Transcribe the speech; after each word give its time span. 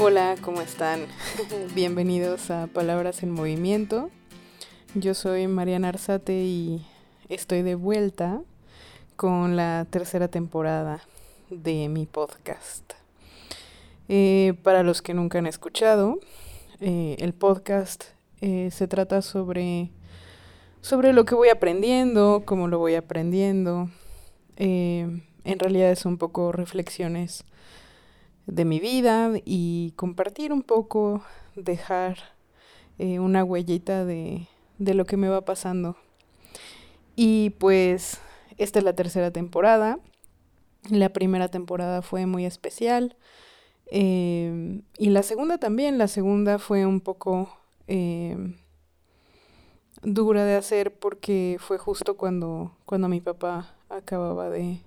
Hola, 0.00 0.36
¿cómo 0.42 0.60
están? 0.60 1.06
Bienvenidos 1.74 2.52
a 2.52 2.68
Palabras 2.68 3.24
en 3.24 3.32
Movimiento. 3.32 4.10
Yo 4.94 5.12
soy 5.12 5.48
Mariana 5.48 5.88
Arzate 5.88 6.44
y 6.44 6.86
estoy 7.28 7.62
de 7.62 7.74
vuelta 7.74 8.40
con 9.16 9.56
la 9.56 9.88
tercera 9.90 10.28
temporada 10.28 11.00
de 11.50 11.88
mi 11.88 12.06
podcast. 12.06 12.92
Eh, 14.08 14.54
para 14.62 14.84
los 14.84 15.02
que 15.02 15.14
nunca 15.14 15.38
han 15.38 15.48
escuchado, 15.48 16.20
eh, 16.78 17.16
el 17.18 17.32
podcast 17.32 18.04
eh, 18.40 18.70
se 18.70 18.86
trata 18.86 19.20
sobre, 19.20 19.90
sobre 20.80 21.12
lo 21.12 21.24
que 21.24 21.34
voy 21.34 21.48
aprendiendo, 21.48 22.44
cómo 22.44 22.68
lo 22.68 22.78
voy 22.78 22.94
aprendiendo. 22.94 23.90
en 24.56 25.58
realidad 25.58 25.90
es 25.90 26.04
un 26.04 26.18
poco 26.18 26.52
reflexiones 26.52 27.44
de 28.48 28.64
mi 28.64 28.80
vida 28.80 29.32
y 29.44 29.92
compartir 29.96 30.52
un 30.52 30.62
poco, 30.62 31.22
dejar 31.54 32.16
eh, 32.98 33.18
una 33.18 33.44
huellita 33.44 34.04
de, 34.04 34.48
de 34.78 34.94
lo 34.94 35.04
que 35.04 35.18
me 35.18 35.28
va 35.28 35.42
pasando. 35.42 35.96
Y 37.14 37.50
pues 37.58 38.20
esta 38.56 38.78
es 38.78 38.84
la 38.84 38.94
tercera 38.94 39.30
temporada. 39.30 39.98
La 40.90 41.10
primera 41.10 41.48
temporada 41.48 42.00
fue 42.00 42.24
muy 42.24 42.46
especial. 42.46 43.16
Eh, 43.90 44.80
y 44.96 45.10
la 45.10 45.22
segunda 45.22 45.58
también. 45.58 45.98
La 45.98 46.08
segunda 46.08 46.58
fue 46.58 46.86
un 46.86 47.00
poco 47.00 47.50
eh, 47.86 48.54
dura 50.02 50.44
de 50.44 50.56
hacer 50.56 50.94
porque 50.94 51.58
fue 51.60 51.76
justo 51.76 52.16
cuando, 52.16 52.72
cuando 52.86 53.08
mi 53.08 53.20
papá 53.20 53.74
acababa 53.90 54.48
de, 54.48 54.80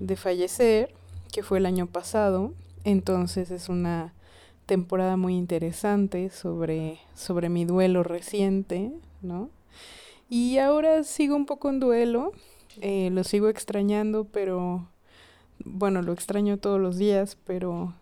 de 0.00 0.16
fallecer 0.16 0.92
que 1.36 1.42
fue 1.42 1.58
el 1.58 1.66
año 1.66 1.86
pasado. 1.86 2.54
Entonces 2.84 3.50
es 3.50 3.68
una 3.68 4.14
temporada 4.64 5.18
muy 5.18 5.36
interesante 5.36 6.30
sobre, 6.30 6.98
sobre 7.14 7.50
mi 7.50 7.66
duelo 7.66 8.02
reciente, 8.02 8.90
¿no? 9.20 9.50
Y 10.30 10.56
ahora 10.56 11.04
sigo 11.04 11.36
un 11.36 11.44
poco 11.44 11.68
en 11.68 11.78
duelo, 11.78 12.32
eh, 12.80 13.10
lo 13.12 13.22
sigo 13.22 13.50
extrañando, 13.50 14.24
pero 14.24 14.88
bueno, 15.62 16.00
lo 16.00 16.14
extraño 16.14 16.56
todos 16.56 16.80
los 16.80 16.96
días, 16.96 17.36
pero, 17.44 17.92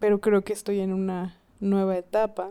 pero 0.00 0.20
creo 0.20 0.42
que 0.42 0.54
estoy 0.54 0.80
en 0.80 0.92
una 0.92 1.38
nueva 1.60 1.96
etapa. 1.96 2.50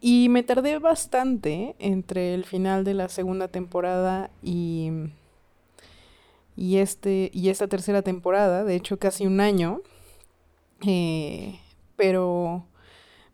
Y 0.00 0.28
me 0.28 0.44
tardé 0.44 0.78
bastante 0.78 1.74
entre 1.80 2.34
el 2.34 2.44
final 2.44 2.84
de 2.84 2.94
la 2.94 3.08
segunda 3.08 3.48
temporada 3.48 4.30
y 4.44 4.90
y, 6.56 6.78
este, 6.78 7.30
y 7.32 7.48
esta 7.48 7.68
tercera 7.68 8.02
temporada, 8.02 8.64
de 8.64 8.76
hecho 8.76 8.98
casi 8.98 9.26
un 9.26 9.40
año, 9.40 9.82
eh, 10.86 11.58
pero, 11.96 12.66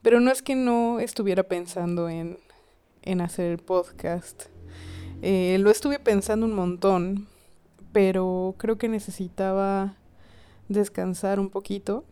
pero 0.03 0.21
no 0.21 0.31
es 0.31 0.43
que 0.43 0.55
no 0.55 1.01
estuviera 1.01 1.45
pensando 1.45 2.09
en, 2.09 2.39
en 3.03 3.21
hacer 3.21 3.53
el 3.53 3.59
podcast. 3.59 4.45
Eh, 5.23 5.57
lo 5.61 5.71
estuve 5.71 5.99
pensando 5.99 6.45
un 6.47 6.55
montón, 6.55 7.27
pero 7.93 8.55
creo 8.59 8.77
que 8.77 8.89
necesitaba 8.89 9.97
descansar 10.69 11.41
un 11.41 11.51
poquito. 11.51 12.05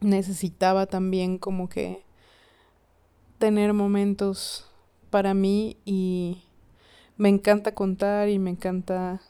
Necesitaba 0.00 0.86
también 0.86 1.38
como 1.38 1.68
que 1.68 2.02
tener 3.38 3.72
momentos 3.72 4.66
para 5.10 5.34
mí 5.34 5.76
y 5.84 6.44
me 7.16 7.28
encanta 7.28 7.74
contar 7.74 8.28
y 8.28 8.38
me 8.38 8.50
encanta 8.50 9.20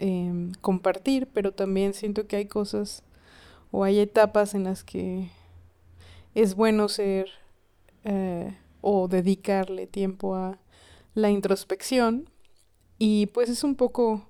Em, 0.00 0.52
compartir, 0.60 1.26
pero 1.32 1.50
también 1.50 1.92
siento 1.92 2.28
que 2.28 2.36
hay 2.36 2.46
cosas 2.46 3.02
o 3.72 3.82
hay 3.82 3.98
etapas 3.98 4.54
en 4.54 4.62
las 4.62 4.84
que 4.84 5.28
es 6.36 6.54
bueno 6.54 6.88
ser 6.88 7.28
eh, 8.04 8.56
o 8.80 9.08
dedicarle 9.08 9.88
tiempo 9.88 10.36
a 10.36 10.56
la 11.14 11.30
introspección 11.30 12.30
y 12.98 13.26
pues 13.26 13.48
es 13.48 13.64
un 13.64 13.74
poco 13.74 14.22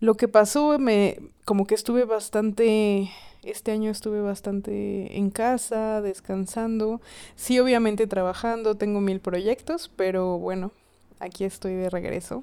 lo 0.00 0.14
que 0.14 0.26
pasó, 0.26 0.78
me 0.78 1.18
como 1.44 1.66
que 1.66 1.74
estuve 1.74 2.04
bastante 2.04 3.10
este 3.42 3.72
año 3.72 3.90
estuve 3.90 4.22
bastante 4.22 5.18
en 5.18 5.28
casa, 5.28 6.00
descansando, 6.00 7.02
sí 7.36 7.58
obviamente 7.60 8.06
trabajando, 8.06 8.74
tengo 8.74 9.00
mil 9.02 9.20
proyectos, 9.20 9.90
pero 9.96 10.38
bueno, 10.38 10.72
aquí 11.20 11.44
estoy 11.44 11.74
de 11.74 11.90
regreso. 11.90 12.42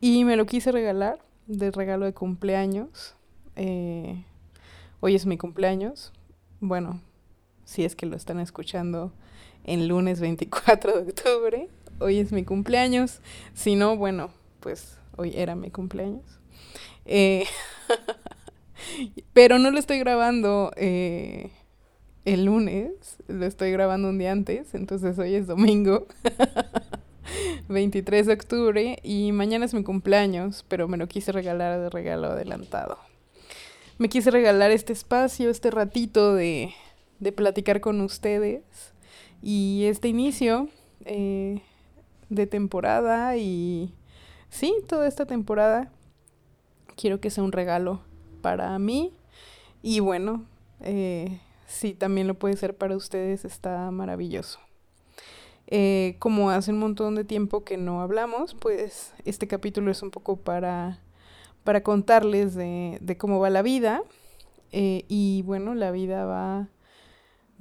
Y 0.00 0.24
me 0.24 0.36
lo 0.36 0.46
quise 0.46 0.70
regalar 0.70 1.18
de 1.46 1.70
regalo 1.70 2.06
de 2.06 2.14
cumpleaños. 2.14 3.14
Eh, 3.56 4.24
hoy 5.00 5.14
es 5.14 5.26
mi 5.26 5.36
cumpleaños. 5.36 6.12
Bueno, 6.60 7.00
si 7.64 7.84
es 7.84 7.96
que 7.96 8.06
lo 8.06 8.16
están 8.16 8.40
escuchando 8.40 9.12
en 9.64 9.88
lunes 9.88 10.20
24 10.20 10.92
de 10.92 11.10
octubre. 11.10 11.68
Hoy 11.98 12.18
es 12.18 12.32
mi 12.32 12.44
cumpleaños. 12.44 13.20
Si 13.54 13.76
no, 13.76 13.96
bueno, 13.96 14.30
pues 14.60 14.98
hoy 15.16 15.32
era 15.36 15.54
mi 15.54 15.70
cumpleaños. 15.70 16.40
Eh, 17.04 17.44
pero 19.32 19.58
no 19.58 19.70
lo 19.70 19.78
estoy 19.78 19.98
grabando 19.98 20.72
eh, 20.76 21.50
el 22.24 22.46
lunes, 22.46 23.18
lo 23.28 23.44
estoy 23.44 23.70
grabando 23.72 24.08
un 24.08 24.18
día 24.18 24.32
antes, 24.32 24.74
entonces 24.74 25.18
hoy 25.18 25.34
es 25.34 25.46
domingo. 25.46 26.06
23 27.68 28.26
de 28.26 28.32
octubre 28.32 28.98
y 29.02 29.32
mañana 29.32 29.64
es 29.64 29.74
mi 29.74 29.82
cumpleaños, 29.82 30.64
pero 30.68 30.88
me 30.88 30.96
lo 30.96 31.06
quise 31.08 31.32
regalar 31.32 31.80
de 31.80 31.90
regalo 31.90 32.28
adelantado. 32.28 32.98
Me 33.98 34.08
quise 34.08 34.30
regalar 34.30 34.70
este 34.70 34.92
espacio, 34.92 35.50
este 35.50 35.70
ratito 35.70 36.34
de, 36.34 36.74
de 37.20 37.32
platicar 37.32 37.80
con 37.80 38.00
ustedes 38.00 38.62
y 39.42 39.84
este 39.86 40.08
inicio 40.08 40.68
eh, 41.04 41.62
de 42.28 42.46
temporada 42.46 43.36
y 43.36 43.94
sí, 44.48 44.74
toda 44.88 45.06
esta 45.06 45.26
temporada 45.26 45.92
quiero 46.96 47.20
que 47.20 47.30
sea 47.30 47.44
un 47.44 47.52
regalo 47.52 48.00
para 48.40 48.78
mí 48.78 49.12
y 49.82 50.00
bueno, 50.00 50.44
eh, 50.80 51.40
si 51.66 51.94
también 51.94 52.26
lo 52.26 52.34
puede 52.34 52.56
ser 52.56 52.76
para 52.76 52.96
ustedes, 52.96 53.44
está 53.44 53.90
maravilloso. 53.90 54.60
Eh, 55.68 56.16
como 56.18 56.50
hace 56.50 56.72
un 56.72 56.78
montón 56.78 57.14
de 57.14 57.24
tiempo 57.24 57.64
que 57.64 57.76
no 57.76 58.02
hablamos, 58.02 58.54
pues 58.54 59.14
este 59.24 59.46
capítulo 59.46 59.90
es 59.90 60.02
un 60.02 60.10
poco 60.10 60.36
para, 60.36 61.00
para 61.64 61.82
contarles 61.82 62.54
de, 62.54 62.98
de 63.00 63.16
cómo 63.16 63.40
va 63.40 63.50
la 63.50 63.62
vida. 63.62 64.02
Eh, 64.72 65.04
y 65.08 65.42
bueno, 65.42 65.74
la 65.74 65.90
vida 65.90 66.26
va, 66.26 66.68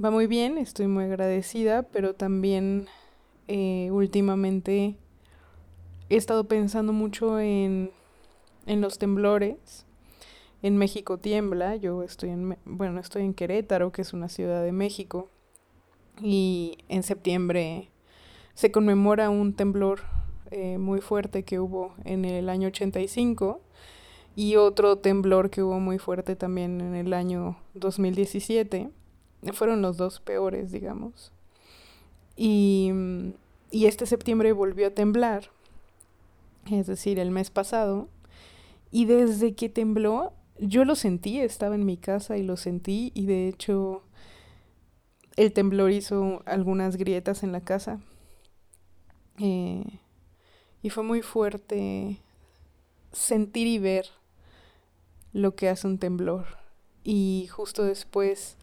va 0.03 0.12
muy 0.12 0.28
bien, 0.28 0.58
estoy 0.58 0.88
muy 0.88 1.06
agradecida, 1.06 1.84
pero 1.84 2.13
también 2.13 2.88
eh, 3.47 3.90
últimamente 3.92 4.96
he 6.09 6.16
estado 6.16 6.47
pensando 6.47 6.92
mucho 6.92 7.40
en, 7.40 7.92
en 8.66 8.81
los 8.81 8.97
temblores. 8.97 9.86
En 10.62 10.78
México 10.78 11.18
tiembla, 11.19 11.75
yo 11.75 12.03
estoy 12.03 12.31
en, 12.31 12.58
bueno, 12.66 13.00
estoy 13.00 13.24
en 13.24 13.34
Querétaro, 13.34 13.92
que 13.92 14.02
es 14.02 14.13
una 14.13 14.28
ciudad 14.28 14.63
de 14.63 14.72
México, 14.72 15.30
y 16.22 16.78
en 16.90 17.03
septiembre 17.03 17.90
se 18.56 18.72
conmemora 18.72 19.30
un 19.30 19.53
temblor 19.53 20.02
eh, 20.52 20.78
muy 20.78 21.02
fuerte 21.02 21.44
que 21.44 21.59
hubo 21.59 21.96
en 22.06 22.25
el 22.25 22.50
año 22.50 22.68
85 22.68 23.62
y 24.36 24.56
otro 24.56 24.97
temblor 24.97 25.50
que 25.50 25.64
hubo 25.64 25.80
muy 25.80 25.97
fuerte 26.00 26.36
también 26.36 26.81
en 26.81 26.96
el 26.96 27.13
año 27.13 27.58
2017. 27.74 28.90
Fueron 29.53 29.81
los 29.81 29.97
dos 29.97 30.19
peores, 30.19 30.72
digamos. 30.72 31.31
Y, 32.36 32.92
y 33.72 33.86
este 33.86 34.06
septiembre 34.06 34.53
volvió 34.53 34.88
a 34.88 34.92
temblar, 34.92 35.50
es 36.72 36.88
decir, 36.88 37.19
el 37.19 37.31
mes 37.31 37.50
pasado. 37.50 38.08
Y 38.92 39.06
desde 39.06 39.56
que 39.56 39.69
tembló, 39.69 40.34
yo 40.59 40.86
lo 40.86 40.96
sentí, 40.96 41.40
estaba 41.40 41.75
en 41.75 41.86
mi 41.86 41.98
casa 41.98 42.38
y 42.38 42.44
lo 42.44 42.57
sentí 42.57 43.12
y 43.16 43.25
de 43.25 43.48
hecho 43.48 44.04
el 45.36 45.51
temblor 45.51 45.92
hizo 45.92 46.44
algunas 46.45 46.95
grietas 46.95 47.42
en 47.42 47.51
la 47.51 47.62
casa 47.62 48.00
eh, 49.39 49.83
y 50.81 50.89
fue 50.89 51.03
muy 51.03 51.21
fuerte 51.21 52.19
sentir 53.12 53.68
y 53.68 53.80
ver 53.80 54.07
lo 55.31 55.56
que 55.56 55.69
hace 55.69 55.88
un 55.88 55.97
temblor. 55.97 56.45
Y 57.03 57.47
justo 57.51 57.83
después 57.83 58.57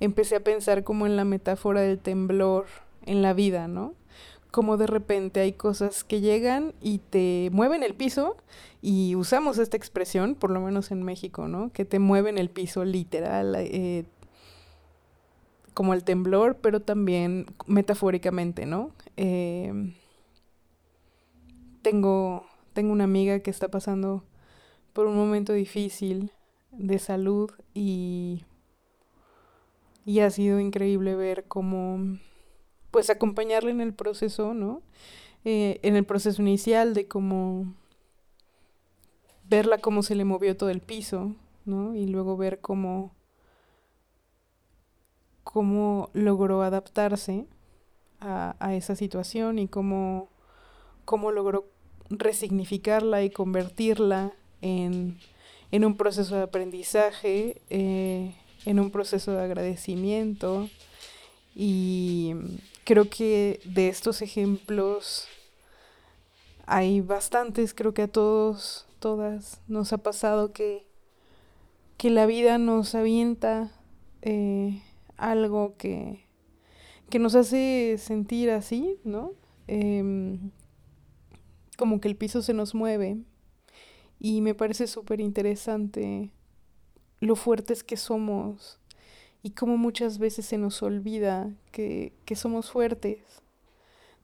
empecé 0.00 0.36
a 0.36 0.44
pensar 0.44 0.84
como 0.84 1.06
en 1.06 1.16
la 1.16 1.24
metáfora 1.24 1.80
del 1.80 1.98
temblor 1.98 2.66
en 3.04 3.22
la 3.22 3.32
vida, 3.32 3.68
¿no? 3.68 3.94
Como 4.50 4.76
de 4.76 4.86
repente 4.86 5.40
hay 5.40 5.52
cosas 5.52 6.04
que 6.04 6.20
llegan 6.20 6.74
y 6.80 6.98
te 6.98 7.50
mueven 7.52 7.82
el 7.82 7.94
piso 7.94 8.36
y 8.82 9.14
usamos 9.14 9.58
esta 9.58 9.76
expresión, 9.76 10.34
por 10.34 10.50
lo 10.50 10.60
menos 10.60 10.90
en 10.90 11.02
México, 11.02 11.48
¿no? 11.48 11.72
Que 11.72 11.84
te 11.84 11.98
mueven 11.98 12.38
el 12.38 12.50
piso 12.50 12.84
literal, 12.84 13.54
eh, 13.58 14.04
como 15.74 15.92
el 15.92 16.04
temblor, 16.04 16.56
pero 16.56 16.80
también 16.80 17.46
metafóricamente, 17.66 18.64
¿no? 18.64 18.92
Eh, 19.16 19.92
tengo, 21.86 22.44
tengo 22.72 22.90
una 22.90 23.04
amiga 23.04 23.38
que 23.38 23.50
está 23.52 23.68
pasando 23.68 24.24
por 24.92 25.06
un 25.06 25.14
momento 25.14 25.52
difícil 25.52 26.32
de 26.72 26.98
salud 26.98 27.52
y 27.74 28.42
y 30.04 30.18
ha 30.18 30.30
sido 30.30 30.58
increíble 30.58 31.14
ver 31.14 31.44
cómo, 31.46 32.18
pues 32.90 33.08
acompañarle 33.08 33.70
en 33.70 33.80
el 33.80 33.94
proceso, 33.94 34.52
¿no? 34.52 34.82
Eh, 35.44 35.78
en 35.84 35.94
el 35.94 36.04
proceso 36.04 36.42
inicial 36.42 36.92
de 36.92 37.06
cómo 37.06 37.72
verla 39.48 39.78
cómo 39.78 40.02
se 40.02 40.16
le 40.16 40.24
movió 40.24 40.56
todo 40.56 40.70
el 40.70 40.80
piso, 40.80 41.36
¿no? 41.66 41.94
Y 41.94 42.06
luego 42.06 42.36
ver 42.36 42.60
cómo, 42.60 43.14
cómo 45.44 46.10
logró 46.14 46.62
adaptarse 46.62 47.46
a, 48.18 48.56
a 48.58 48.74
esa 48.74 48.96
situación 48.96 49.60
y 49.60 49.68
cómo, 49.68 50.30
cómo 51.04 51.30
logró 51.30 51.75
resignificarla 52.10 53.22
y 53.22 53.30
convertirla 53.30 54.32
en, 54.62 55.18
en 55.70 55.84
un 55.84 55.96
proceso 55.96 56.36
de 56.36 56.42
aprendizaje, 56.42 57.60
eh, 57.70 58.34
en 58.64 58.80
un 58.80 58.90
proceso 58.90 59.32
de 59.32 59.42
agradecimiento. 59.42 60.68
Y 61.54 62.34
creo 62.84 63.08
que 63.08 63.60
de 63.64 63.88
estos 63.88 64.22
ejemplos 64.22 65.26
hay 66.66 67.00
bastantes, 67.00 67.74
creo 67.74 67.94
que 67.94 68.02
a 68.02 68.08
todos, 68.08 68.86
todas 68.98 69.60
nos 69.68 69.92
ha 69.92 69.98
pasado 69.98 70.52
que, 70.52 70.84
que 71.96 72.10
la 72.10 72.26
vida 72.26 72.58
nos 72.58 72.94
avienta 72.94 73.70
eh, 74.22 74.82
algo 75.16 75.76
que, 75.78 76.26
que 77.08 77.18
nos 77.18 77.34
hace 77.34 77.96
sentir 77.98 78.50
así, 78.50 78.98
¿no? 79.04 79.32
Em, 79.68 80.50
como 81.76 82.00
que 82.00 82.08
el 82.08 82.16
piso 82.16 82.42
se 82.42 82.54
nos 82.54 82.74
mueve 82.74 83.18
y 84.18 84.40
me 84.40 84.54
parece 84.54 84.86
súper 84.86 85.20
interesante 85.20 86.30
lo 87.20 87.36
fuertes 87.36 87.84
que 87.84 87.96
somos 87.96 88.78
y 89.42 89.50
cómo 89.50 89.76
muchas 89.76 90.18
veces 90.18 90.46
se 90.46 90.58
nos 90.58 90.82
olvida 90.82 91.50
que, 91.70 92.12
que 92.24 92.34
somos 92.34 92.70
fuertes. 92.70 93.20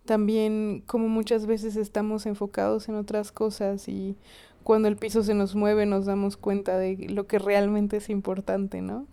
También 0.04 0.82
como 0.86 1.08
muchas 1.08 1.46
veces 1.46 1.76
estamos 1.76 2.26
enfocados 2.26 2.88
en 2.88 2.96
otras 2.96 3.30
cosas 3.30 3.88
y 3.88 4.16
cuando 4.64 4.88
el 4.88 4.96
piso 4.96 5.22
se 5.22 5.34
nos 5.34 5.54
mueve 5.54 5.86
nos 5.86 6.06
damos 6.06 6.36
cuenta 6.36 6.76
de 6.78 6.96
lo 7.08 7.26
que 7.26 7.38
realmente 7.38 7.98
es 7.98 8.10
importante, 8.10 8.80
¿no? 8.80 9.06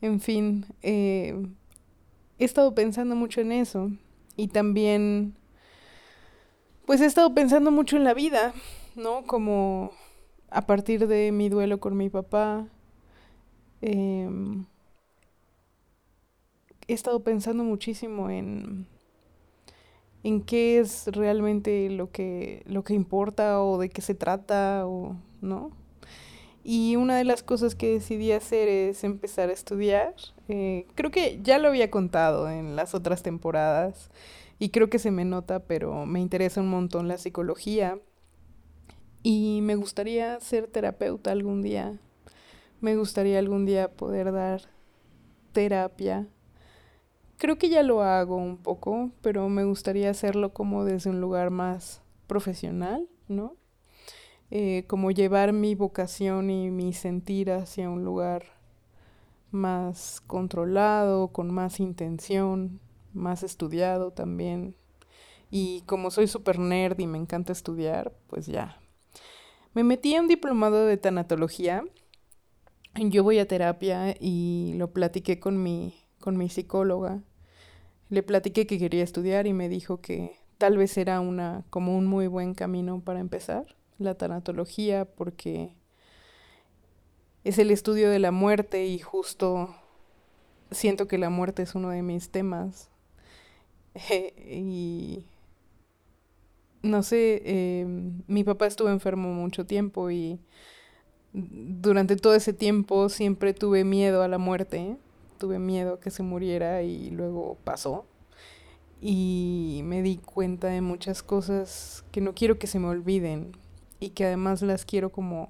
En 0.00 0.20
fin, 0.20 0.66
eh, 0.82 1.40
he 2.38 2.44
estado 2.44 2.74
pensando 2.74 3.14
mucho 3.14 3.40
en 3.40 3.52
eso 3.52 3.90
y 4.36 4.48
también 4.48 5.34
pues 6.86 7.00
he 7.00 7.06
estado 7.06 7.34
pensando 7.34 7.70
mucho 7.70 7.96
en 7.96 8.04
la 8.04 8.14
vida, 8.14 8.52
¿no? 8.96 9.24
Como 9.24 9.92
a 10.50 10.66
partir 10.66 11.06
de 11.06 11.32
mi 11.32 11.48
duelo 11.48 11.80
con 11.80 11.96
mi 11.96 12.10
papá, 12.10 12.66
em, 13.80 14.64
he 16.88 16.92
estado 16.94 17.22
pensando 17.22 17.64
muchísimo 17.64 18.30
en, 18.30 18.86
en 20.24 20.42
qué 20.42 20.78
es 20.78 21.06
realmente 21.08 21.90
lo 21.90 22.10
que, 22.10 22.62
lo 22.66 22.84
que 22.84 22.94
importa 22.94 23.62
o 23.62 23.78
de 23.78 23.88
qué 23.88 24.02
se 24.02 24.14
trata 24.14 24.86
o 24.86 25.16
no. 25.40 25.70
Y 26.64 26.94
una 26.96 27.16
de 27.16 27.24
las 27.24 27.42
cosas 27.42 27.74
que 27.74 27.88
decidí 27.88 28.30
hacer 28.32 28.68
es 28.68 29.02
empezar 29.02 29.48
a 29.50 29.52
estudiar. 29.52 30.14
Eh, 30.48 30.86
creo 30.94 31.10
que 31.10 31.40
ya 31.42 31.58
lo 31.58 31.68
había 31.68 31.90
contado 31.90 32.48
en 32.48 32.76
las 32.76 32.94
otras 32.94 33.22
temporadas 33.22 34.10
y 34.62 34.68
creo 34.68 34.88
que 34.88 35.00
se 35.00 35.10
me 35.10 35.24
nota, 35.24 35.58
pero 35.66 36.06
me 36.06 36.20
interesa 36.20 36.60
un 36.60 36.70
montón 36.70 37.08
la 37.08 37.18
psicología 37.18 37.98
y 39.24 39.58
me 39.60 39.74
gustaría 39.74 40.38
ser 40.38 40.68
terapeuta 40.68 41.32
algún 41.32 41.62
día. 41.62 41.98
Me 42.80 42.94
gustaría 42.94 43.40
algún 43.40 43.66
día 43.66 43.90
poder 43.90 44.30
dar 44.30 44.62
terapia. 45.50 46.28
Creo 47.38 47.58
que 47.58 47.70
ya 47.70 47.82
lo 47.82 48.02
hago 48.02 48.36
un 48.36 48.56
poco, 48.56 49.10
pero 49.20 49.48
me 49.48 49.64
gustaría 49.64 50.10
hacerlo 50.10 50.52
como 50.52 50.84
desde 50.84 51.10
un 51.10 51.20
lugar 51.20 51.50
más 51.50 52.00
profesional, 52.28 53.08
¿no? 53.26 53.56
Eh, 54.52 54.84
como 54.86 55.10
llevar 55.10 55.52
mi 55.52 55.74
vocación 55.74 56.50
y 56.50 56.70
mi 56.70 56.92
sentir 56.92 57.50
hacia 57.50 57.90
un 57.90 58.04
lugar 58.04 58.44
más 59.50 60.20
controlado, 60.20 61.32
con 61.32 61.52
más 61.52 61.80
intención, 61.80 62.78
más 63.12 63.42
estudiado 63.42 64.12
también. 64.12 64.76
Y 65.50 65.82
como 65.82 66.10
soy 66.10 66.26
súper 66.26 66.58
nerd 66.58 66.98
y 66.98 67.06
me 67.06 67.18
encanta 67.18 67.52
estudiar, 67.52 68.12
pues 68.28 68.46
ya. 68.46 68.80
Me 69.74 69.84
metí 69.84 70.14
en 70.14 70.22
un 70.22 70.28
diplomado 70.28 70.86
de 70.86 70.96
tanatología. 70.96 71.84
Yo 72.94 73.22
voy 73.22 73.38
a 73.38 73.48
terapia 73.48 74.14
y 74.18 74.74
lo 74.76 74.92
platiqué 74.92 75.40
con 75.40 75.62
mi, 75.62 75.94
con 76.20 76.36
mi 76.36 76.48
psicóloga. 76.48 77.22
Le 78.08 78.22
platiqué 78.22 78.66
que 78.66 78.78
quería 78.78 79.02
estudiar 79.02 79.46
y 79.46 79.52
me 79.52 79.68
dijo 79.68 80.00
que 80.00 80.36
tal 80.58 80.76
vez 80.76 80.96
era 80.96 81.20
una, 81.20 81.64
como 81.70 81.96
un 81.96 82.06
muy 82.06 82.26
buen 82.28 82.54
camino 82.54 83.00
para 83.00 83.20
empezar, 83.20 83.74
la 83.98 84.14
tanatología, 84.14 85.06
porque 85.06 85.74
es 87.44 87.58
el 87.58 87.70
estudio 87.70 88.10
de 88.10 88.18
la 88.20 88.30
muerte 88.30 88.86
y 88.86 88.98
justo 89.00 89.74
siento 90.70 91.08
que 91.08 91.18
la 91.18 91.30
muerte 91.30 91.62
es 91.62 91.74
uno 91.74 91.90
de 91.90 92.02
mis 92.02 92.30
temas 92.30 92.91
y 94.36 95.24
no 96.82 97.02
sé, 97.02 97.42
em, 97.44 98.22
mi 98.26 98.44
papá 98.44 98.66
estuvo 98.66 98.88
enfermo 98.88 99.32
mucho 99.32 99.64
tiempo 99.66 100.10
y 100.10 100.40
durante 101.32 102.16
todo 102.16 102.34
ese 102.34 102.52
tiempo 102.52 103.08
siempre 103.08 103.54
tuve 103.54 103.84
miedo 103.84 104.22
a 104.22 104.28
la 104.28 104.38
muerte, 104.38 104.96
tuve 105.38 105.58
miedo 105.58 105.94
a 105.94 106.00
que 106.00 106.10
se 106.10 106.22
muriera 106.22 106.82
y 106.82 107.10
luego 107.10 107.56
pasó. 107.64 108.04
Y 109.00 109.80
me 109.84 110.02
di 110.02 110.18
cuenta 110.18 110.68
de 110.68 110.80
muchas 110.80 111.22
cosas 111.22 112.04
que 112.12 112.20
no 112.20 112.34
quiero 112.34 112.58
que 112.58 112.66
se 112.66 112.78
me 112.78 112.88
olviden 112.88 113.52
y 113.98 114.10
que 114.10 114.26
además 114.26 114.62
las 114.62 114.84
quiero 114.84 115.10
como 115.10 115.48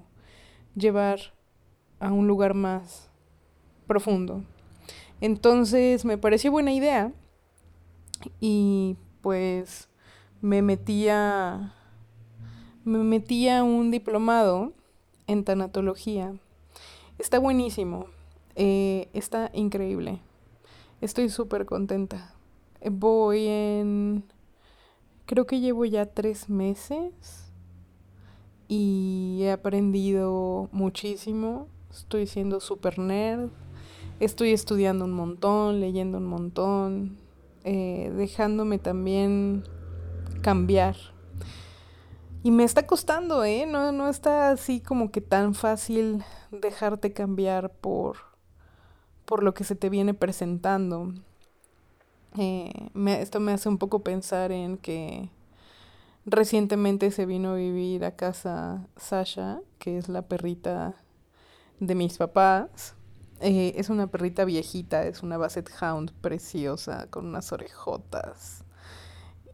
llevar 0.74 1.18
a 2.00 2.12
un 2.12 2.26
lugar 2.26 2.54
más 2.54 3.10
profundo. 3.86 4.42
Entonces 5.20 6.04
me 6.04 6.18
pareció 6.18 6.50
buena 6.50 6.72
idea 6.72 7.12
y 8.40 8.96
pues 9.20 9.88
me 10.40 10.62
metía 10.62 11.74
me 12.84 12.98
metía 12.98 13.62
un 13.62 13.90
diplomado 13.90 14.72
en 15.28 15.44
tanatología. 15.44 16.34
Está 17.18 17.38
buenísimo, 17.38 18.06
eh, 18.56 19.08
está 19.12 19.50
increíble. 19.54 20.20
Estoy 21.00 21.28
súper 21.28 21.64
contenta. 21.64 22.34
Voy 22.90 23.46
en... 23.46 24.24
Creo 25.26 25.46
que 25.46 25.60
llevo 25.60 25.84
ya 25.84 26.06
tres 26.06 26.48
meses 26.48 27.52
y 28.66 29.38
he 29.42 29.52
aprendido 29.52 30.68
muchísimo. 30.72 31.68
Estoy 31.90 32.26
siendo 32.26 32.58
súper 32.58 32.98
nerd. 32.98 33.50
Estoy 34.18 34.52
estudiando 34.52 35.04
un 35.04 35.12
montón, 35.12 35.80
leyendo 35.80 36.18
un 36.18 36.26
montón, 36.26 37.16
eh, 37.64 38.12
dejándome 38.16 38.78
también 38.78 39.64
cambiar. 40.42 40.96
Y 42.42 42.50
me 42.50 42.64
está 42.64 42.86
costando, 42.86 43.44
¿eh? 43.44 43.66
No, 43.66 43.92
no 43.92 44.08
está 44.08 44.50
así 44.50 44.80
como 44.80 45.12
que 45.12 45.20
tan 45.20 45.54
fácil 45.54 46.24
dejarte 46.50 47.12
cambiar 47.12 47.70
por, 47.70 48.16
por 49.24 49.44
lo 49.44 49.54
que 49.54 49.64
se 49.64 49.76
te 49.76 49.88
viene 49.88 50.12
presentando. 50.12 51.14
Eh, 52.36 52.72
esto 53.18 53.40
me 53.40 53.52
hace 53.52 53.68
un 53.68 53.78
poco 53.78 54.02
pensar 54.02 54.50
en 54.50 54.76
que 54.76 55.30
recientemente 56.24 57.10
se 57.10 57.26
vino 57.26 57.52
a 57.52 57.56
vivir 57.56 58.04
a 58.04 58.16
casa 58.16 58.86
Sasha, 58.96 59.60
que 59.78 59.98
es 59.98 60.08
la 60.08 60.22
perrita 60.22 60.94
de 61.78 61.94
mis 61.94 62.16
papás. 62.18 62.94
Eh, 63.44 63.74
es 63.76 63.90
una 63.90 64.06
perrita 64.06 64.44
viejita, 64.44 65.04
es 65.04 65.24
una 65.24 65.36
Basset 65.36 65.68
Hound 65.80 66.12
preciosa, 66.20 67.08
con 67.10 67.26
unas 67.26 67.50
orejotas. 67.52 68.64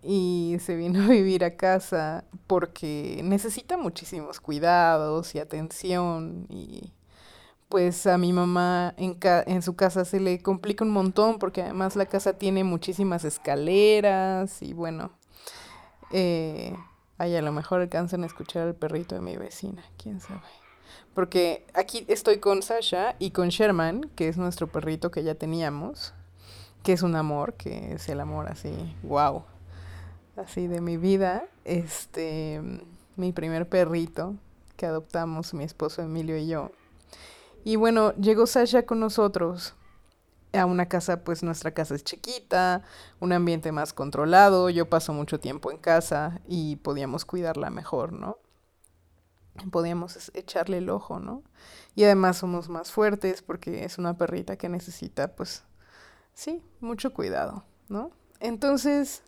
Y 0.03 0.59
se 0.61 0.77
vino 0.77 1.03
a 1.03 1.09
vivir 1.09 1.43
a 1.43 1.57
casa 1.57 2.25
porque 2.47 3.21
necesita 3.25 3.79
muchísimos 3.79 4.41
cuidados 4.41 5.35
y 5.35 5.39
atención. 5.39 6.47
Y 6.51 6.93
pues 7.71 8.07
a 8.07 8.19
mi 8.19 8.33
mamá 8.35 8.95
en, 8.99 9.19
en 9.47 9.63
su 9.63 9.75
casa 9.75 10.05
se 10.05 10.21
le 10.21 10.43
complica 10.43 10.85
un 10.85 10.91
montón 10.91 11.39
porque 11.39 11.63
además 11.63 11.97
la 11.97 12.07
casa 12.07 12.35
tiene 12.35 12.65
muchísimas 12.65 13.25
escaleras 13.25 14.63
y 14.63 14.75
bueno. 14.75 15.13
Eh, 16.11 16.77
ay, 17.19 17.37
a 17.37 17.43
lo 17.43 17.53
mejor 17.53 17.81
alcanzan 17.81 18.23
a 18.23 18.27
escuchar 18.27 18.69
al 18.69 18.75
perrito 18.75 19.15
de 19.15 19.23
mi 19.23 19.37
vecina, 19.39 19.83
quién 19.97 20.21
sabe. 20.21 20.43
Porque 21.15 21.67
aquí 21.75 22.05
estoy 22.09 22.39
con 22.39 22.63
Sasha 22.63 23.17
y 23.19 23.31
con 23.31 23.49
Sherman, 23.49 24.11
que 24.15 24.29
es 24.29 24.37
nuestro 24.37 24.67
perrito 24.67 25.11
que 25.11 25.25
ya 25.25 25.35
teníamos, 25.35 26.15
que 26.83 26.93
es 26.93 27.03
un 27.03 27.17
amor, 27.17 27.55
que 27.55 27.95
es 27.95 28.09
el 28.09 28.21
amor 28.21 28.49
así, 28.49 28.73
wow, 29.03 29.45
así 30.37 30.67
de 30.67 30.81
mi 30.81 30.97
vida. 30.97 31.45
Este, 31.65 32.61
mi 33.17 33.33
primer 33.33 33.69
perrito 33.69 34.37
que 34.77 34.87
adoptamos 34.87 35.53
mi 35.55 35.65
esposo 35.65 36.03
Emilio 36.03 36.39
y 36.39 36.47
yo. 36.47 36.71
Y 37.65 37.77
bueno, 37.77 38.15
llegó 38.15 38.47
Sasha 38.47 38.87
con 38.87 39.01
nosotros 39.01 39.75
a 40.53 40.65
una 40.65 40.87
casa, 40.87 41.25
pues 41.25 41.43
nuestra 41.43 41.73
casa 41.73 41.95
es 41.95 42.05
chiquita, 42.05 42.83
un 43.21 43.33
ambiente 43.33 43.73
más 43.73 43.93
controlado, 43.93 44.71
yo 44.71 44.89
paso 44.89 45.13
mucho 45.13 45.39
tiempo 45.41 45.71
en 45.71 45.79
casa 45.79 46.41
y 46.47 46.77
podíamos 46.77 47.25
cuidarla 47.25 47.71
mejor, 47.71 48.13
¿no? 48.13 48.39
Podíamos 49.71 50.31
echarle 50.35 50.79
el 50.79 50.91
ojo, 50.91 51.21
¿no? 51.21 51.43
Y 51.95 52.05
además 52.05 52.39
somos 52.39 52.69
más 52.69 52.93
fuertes 52.93 53.43
porque 53.43 53.85
es 53.85 53.99
una 53.99 54.17
perrita 54.17 54.57
que 54.57 54.69
necesita, 54.69 55.35
pues, 55.35 55.65
sí, 56.35 56.63
mucho 56.81 57.13
cuidado, 57.13 57.65
¿no? 57.89 58.11
Entonces, 58.41 59.23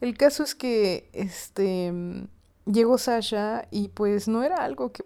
el 0.00 0.16
caso 0.16 0.42
es 0.42 0.54
que, 0.54 1.08
este, 1.12 1.92
llegó 2.66 2.98
Sasha 2.98 3.66
y 3.70 3.88
pues 3.88 4.28
no 4.28 4.42
era 4.42 4.64
algo 4.64 4.92
que, 4.92 5.04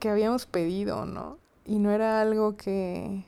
que 0.00 0.10
habíamos 0.10 0.46
pedido, 0.46 1.06
¿no? 1.06 1.38
Y 1.64 1.78
no 1.78 1.90
era 1.90 2.20
algo 2.20 2.56
que 2.56 3.24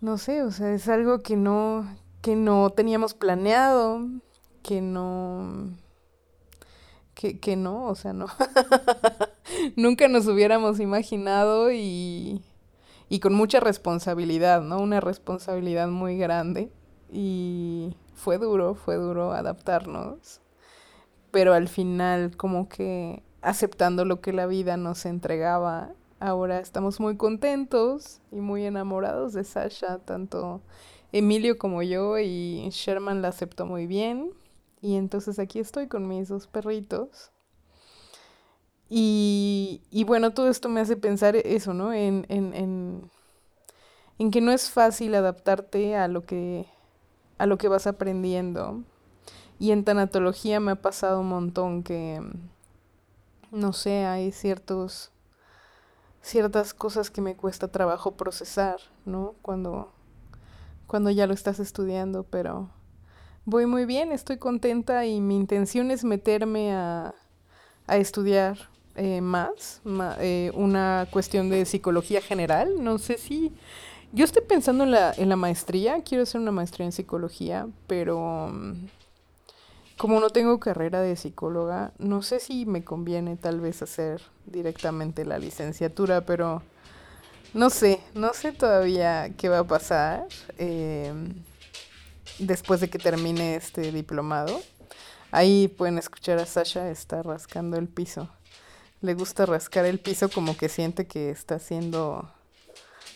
no 0.00 0.16
sé, 0.16 0.42
o 0.42 0.50
sea, 0.50 0.72
es 0.72 0.88
algo 0.88 1.20
que 1.20 1.36
no, 1.36 1.86
que 2.22 2.34
no 2.34 2.70
teníamos 2.70 3.14
planeado, 3.14 4.00
que 4.62 4.80
no, 4.80 5.70
que, 7.20 7.38
que 7.38 7.56
no, 7.56 7.84
o 7.86 7.94
sea, 7.94 8.12
no. 8.12 8.26
Nunca 9.76 10.08
nos 10.08 10.26
hubiéramos 10.26 10.80
imaginado 10.80 11.70
y, 11.70 12.42
y 13.10 13.20
con 13.20 13.34
mucha 13.34 13.60
responsabilidad, 13.60 14.62
¿no? 14.62 14.80
Una 14.80 15.00
responsabilidad 15.00 15.88
muy 15.88 16.16
grande 16.16 16.70
y 17.12 17.94
fue 18.14 18.38
duro, 18.38 18.74
fue 18.74 18.96
duro 18.96 19.32
adaptarnos, 19.32 20.40
pero 21.30 21.52
al 21.52 21.68
final 21.68 22.36
como 22.36 22.68
que 22.68 23.22
aceptando 23.42 24.04
lo 24.04 24.20
que 24.20 24.32
la 24.32 24.46
vida 24.46 24.76
nos 24.76 25.04
entregaba 25.04 25.92
Ahora 26.22 26.58
estamos 26.60 27.00
muy 27.00 27.16
contentos 27.16 28.20
y 28.30 28.42
muy 28.42 28.66
enamorados 28.66 29.32
de 29.32 29.42
Sasha, 29.42 30.00
tanto 30.00 30.60
Emilio 31.12 31.56
como 31.56 31.82
yo, 31.82 32.18
y 32.18 32.68
Sherman 32.70 33.22
la 33.22 33.28
aceptó 33.28 33.64
muy 33.64 33.86
bien. 33.86 34.30
Y 34.80 34.96
entonces 34.96 35.38
aquí 35.38 35.58
estoy 35.58 35.88
con 35.88 36.08
mis 36.08 36.28
dos 36.28 36.46
perritos. 36.46 37.30
Y, 38.88 39.82
y 39.90 40.04
bueno, 40.04 40.32
todo 40.32 40.48
esto 40.48 40.68
me 40.68 40.80
hace 40.80 40.96
pensar 40.96 41.36
eso, 41.36 41.74
¿no? 41.74 41.92
En, 41.92 42.26
en, 42.28 42.54
en, 42.54 43.10
en 44.18 44.30
que 44.30 44.40
no 44.40 44.52
es 44.52 44.70
fácil 44.70 45.14
adaptarte 45.14 45.96
a 45.96 46.08
lo 46.08 46.22
que, 46.22 46.66
a 47.38 47.46
lo 47.46 47.56
que 47.58 47.68
vas 47.68 47.86
aprendiendo. 47.86 48.82
Y 49.58 49.72
en 49.72 49.84
tanatología 49.84 50.58
me 50.58 50.72
ha 50.72 50.76
pasado 50.82 51.20
un 51.20 51.28
montón 51.28 51.82
que, 51.82 52.20
no 53.52 53.72
sé, 53.72 54.06
hay 54.06 54.32
ciertos 54.32 55.12
ciertas 56.22 56.74
cosas 56.74 57.10
que 57.10 57.20
me 57.20 57.36
cuesta 57.36 57.68
trabajo 57.68 58.12
procesar, 58.12 58.80
¿no? 59.04 59.34
Cuando, 59.42 59.92
cuando 60.86 61.10
ya 61.10 61.26
lo 61.26 61.34
estás 61.34 61.60
estudiando, 61.60 62.24
pero 62.24 62.68
voy 63.44 63.66
muy 63.66 63.84
bien, 63.84 64.12
estoy 64.12 64.38
contenta 64.38 65.06
y 65.06 65.20
mi 65.20 65.36
intención 65.36 65.90
es 65.90 66.04
meterme 66.04 66.72
a, 66.72 67.14
a 67.86 67.96
estudiar 67.96 68.58
eh, 68.96 69.20
más, 69.20 69.82
eh, 70.18 70.50
una 70.54 71.06
cuestión 71.10 71.50
de 71.50 71.64
psicología 71.64 72.20
general, 72.20 72.82
no 72.82 72.98
sé 72.98 73.18
si... 73.18 73.52
Yo 74.12 74.24
estoy 74.24 74.42
pensando 74.42 74.82
en 74.82 74.90
la, 74.90 75.12
en 75.16 75.28
la 75.28 75.36
maestría, 75.36 76.02
quiero 76.02 76.24
hacer 76.24 76.40
una 76.40 76.50
maestría 76.50 76.86
en 76.86 76.92
psicología, 76.92 77.68
pero... 77.86 78.48
Mm, 78.52 78.88
como 80.00 80.18
no 80.18 80.30
tengo 80.30 80.58
carrera 80.58 81.02
de 81.02 81.14
psicóloga, 81.14 81.92
no 81.98 82.22
sé 82.22 82.40
si 82.40 82.64
me 82.64 82.82
conviene 82.82 83.36
tal 83.36 83.60
vez 83.60 83.82
hacer 83.82 84.22
directamente 84.46 85.26
la 85.26 85.38
licenciatura, 85.38 86.22
pero 86.22 86.62
no 87.52 87.68
sé, 87.68 88.00
no 88.14 88.32
sé 88.32 88.52
todavía 88.52 89.30
qué 89.36 89.50
va 89.50 89.58
a 89.58 89.64
pasar 89.64 90.26
em, 90.56 91.34
después 92.38 92.80
de 92.80 92.88
que 92.88 92.98
termine 92.98 93.56
este 93.56 93.92
diplomado. 93.92 94.60
Ahí 95.30 95.68
pueden 95.68 95.98
escuchar 95.98 96.38
a 96.38 96.46
Sasha, 96.46 96.90
está 96.90 97.22
rascando 97.22 97.76
el 97.76 97.88
piso. 97.88 98.28
Le 99.00 99.14
gusta 99.14 99.46
rascar 99.46 99.86
el 99.86 100.00
piso 100.00 100.28
como 100.28 100.56
que 100.56 100.68
siente 100.68 101.06
que 101.06 101.30
está 101.30 101.56
haciendo 101.56 102.30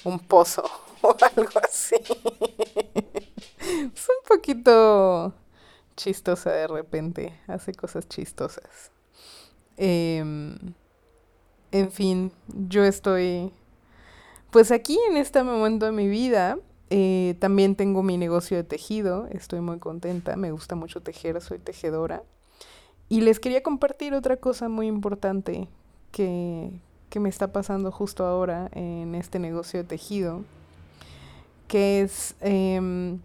un 0.04 0.18
pozo 0.18 0.62
o 1.02 1.16
algo 1.36 1.60
así. 1.62 1.96
es 1.96 4.08
un 4.08 4.28
poquito 4.28 5.34
chistosa 5.96 6.50
de 6.50 6.66
repente, 6.66 7.40
hace 7.46 7.74
cosas 7.74 8.08
chistosas. 8.08 8.90
Em, 9.76 10.56
en 11.72 11.90
fin, 11.90 12.32
yo 12.48 12.84
estoy, 12.84 13.52
pues 14.50 14.70
aquí 14.70 14.98
en 15.10 15.16
este 15.16 15.42
momento 15.42 15.86
de 15.86 15.92
mi 15.92 16.08
vida, 16.08 16.58
eh, 16.90 17.36
también 17.38 17.76
tengo 17.76 18.02
mi 18.02 18.16
negocio 18.16 18.56
de 18.56 18.64
tejido, 18.64 19.26
estoy 19.30 19.60
muy 19.60 19.78
contenta, 19.78 20.36
me 20.36 20.52
gusta 20.52 20.74
mucho 20.74 21.00
tejer, 21.00 21.40
soy 21.40 21.58
tejedora. 21.58 22.22
Y 23.08 23.20
les 23.20 23.40
quería 23.40 23.62
compartir 23.62 24.14
otra 24.14 24.36
cosa 24.36 24.68
muy 24.68 24.86
importante 24.86 25.68
que, 26.10 26.70
que 27.10 27.20
me 27.20 27.28
está 27.28 27.52
pasando 27.52 27.90
justo 27.92 28.26
ahora 28.26 28.70
en 28.72 29.14
este 29.14 29.38
negocio 29.38 29.80
de 29.80 29.88
tejido, 29.88 30.42
que 31.68 32.02
es... 32.02 32.34
Em, 32.40 33.20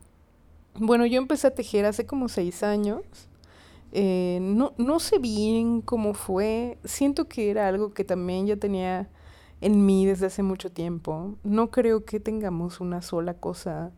bueno, 0.76 1.06
yo 1.06 1.18
empecé 1.18 1.48
a 1.48 1.56
tejer 1.56 1.86
hace 1.86 2.06
como 2.06 2.30
seis 2.30 2.64
años. 2.64 3.02
Eh, 3.92 4.40
no, 4.42 4.74
no 4.78 5.00
sé 5.00 5.20
bien 5.20 5.82
cómo 5.82 6.14
fue. 6.14 6.78
Siento 6.86 7.28
que 7.28 7.50
era 7.50 7.68
algo 7.68 7.94
que 7.94 8.04
también 8.04 8.48
ya 8.48 8.56
tenía 8.56 9.10
en 9.62 9.86
mí 9.86 10.06
desde 10.06 10.28
hace 10.28 10.44
mucho 10.44 10.72
tiempo. 10.72 11.36
No 11.44 11.72
creo 11.72 12.06
que 12.06 12.20
tengamos 12.20 12.80
una 12.80 13.02
sola 13.02 13.34
cosa 13.34 13.92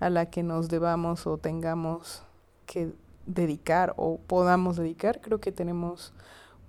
a 0.00 0.10
la 0.10 0.26
que 0.30 0.42
nos 0.42 0.68
debamos 0.68 1.26
o 1.26 1.38
tengamos 1.38 2.22
que 2.66 2.92
dedicar 3.26 3.94
o 3.96 4.18
podamos 4.18 4.76
dedicar. 4.76 5.20
Creo 5.20 5.40
que 5.40 5.52
tenemos 5.52 6.12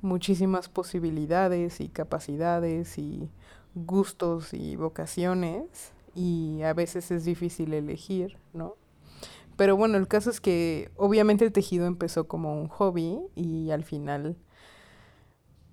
muchísimas 0.02 0.70
posibilidades 0.70 1.82
y 1.82 1.90
capacidades 1.90 2.98
y 2.98 3.30
gustos 3.76 4.54
y 4.54 4.76
vocaciones 4.76 5.92
y 6.16 6.62
a 6.64 6.74
veces 6.74 7.12
es 7.12 7.26
difícil 7.26 7.74
elegir, 7.74 8.38
¿no? 8.54 8.76
Pero 9.56 9.76
bueno, 9.76 9.98
el 9.98 10.08
caso 10.08 10.30
es 10.30 10.40
que 10.40 10.92
obviamente 10.96 11.44
el 11.44 11.52
tejido 11.52 11.88
empezó 11.88 12.28
como 12.28 12.60
un 12.60 12.68
hobby 12.68 13.20
y 13.36 13.72
al 13.72 13.84
final, 13.84 14.36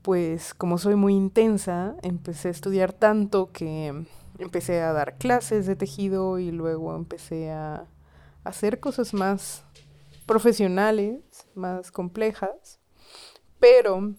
pues 0.05 0.53
como 0.53 0.77
soy 0.77 0.97
muy 0.97 1.15
intensa, 1.15 1.97
empecé 2.03 2.49
a 2.49 2.51
estudiar 2.51 2.93
tanto 2.93 3.51
que 3.53 4.05
empecé 4.39 4.83
a 4.83 4.93
dar 4.93 5.17
clases 5.17 5.65
de 5.65 5.77
tejido 5.77 6.39
y 6.39 6.51
luego 6.51 6.95
empecé 6.95 7.51
a 7.51 7.87
hacer 8.45 8.81
cosas 8.81 9.15
más 9.15 9.65
profesionales, 10.27 11.23
más 11.55 11.91
complejas. 11.91 12.81
Pero 13.59 14.13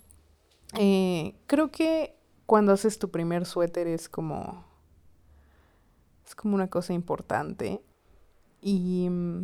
eh, 0.74 1.36
creo 1.46 1.70
que 1.70 2.18
cuando 2.48 2.74
haces 2.74 2.98
tu 2.98 3.12
primer 3.12 3.46
suéter 3.46 3.86
es 3.86 4.10
como 4.10 4.65
es 6.25 6.34
como 6.34 6.56
una 6.56 6.68
cosa 6.68 6.94
importante 6.94 7.80
y 8.60 9.08
mm, 9.08 9.44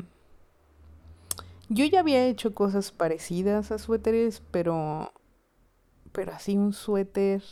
yo 1.70 1.86
ya 1.86 2.00
había 2.00 2.26
hecho 2.26 2.56
cosas 2.56 2.92
parecidas 2.92 3.72
a 3.72 3.78
suéteres, 3.78 4.42
pero 4.50 5.14
pero 6.12 6.34
así 6.34 6.58
un 6.58 6.74
suéter 6.74 7.44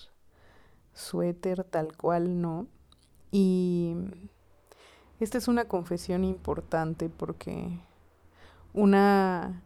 suéter 0.94 1.64
tal 1.64 1.96
cual 1.96 2.42
no. 2.42 2.68
Y 3.32 3.96
esta 5.20 5.38
es 5.38 5.48
una 5.48 5.66
confesión 5.66 6.24
importante 6.24 7.10
porque 7.10 7.80
una 8.74 9.64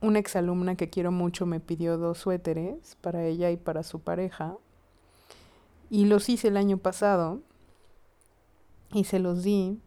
una 0.00 0.20
exalumna 0.20 0.76
que 0.76 0.90
quiero 0.90 1.10
mucho 1.10 1.44
me 1.44 1.58
pidió 1.58 1.98
dos 1.98 2.18
suéteres 2.18 2.96
para 3.00 3.24
ella 3.24 3.50
y 3.50 3.56
para 3.56 3.82
su 3.82 4.00
pareja. 4.00 4.56
Y 5.90 6.04
los 6.04 6.28
hice 6.28 6.48
el 6.48 6.56
año 6.56 6.78
pasado 6.78 7.40
y 8.92 9.04
se 9.04 9.18
los 9.18 9.42
di 9.42 9.80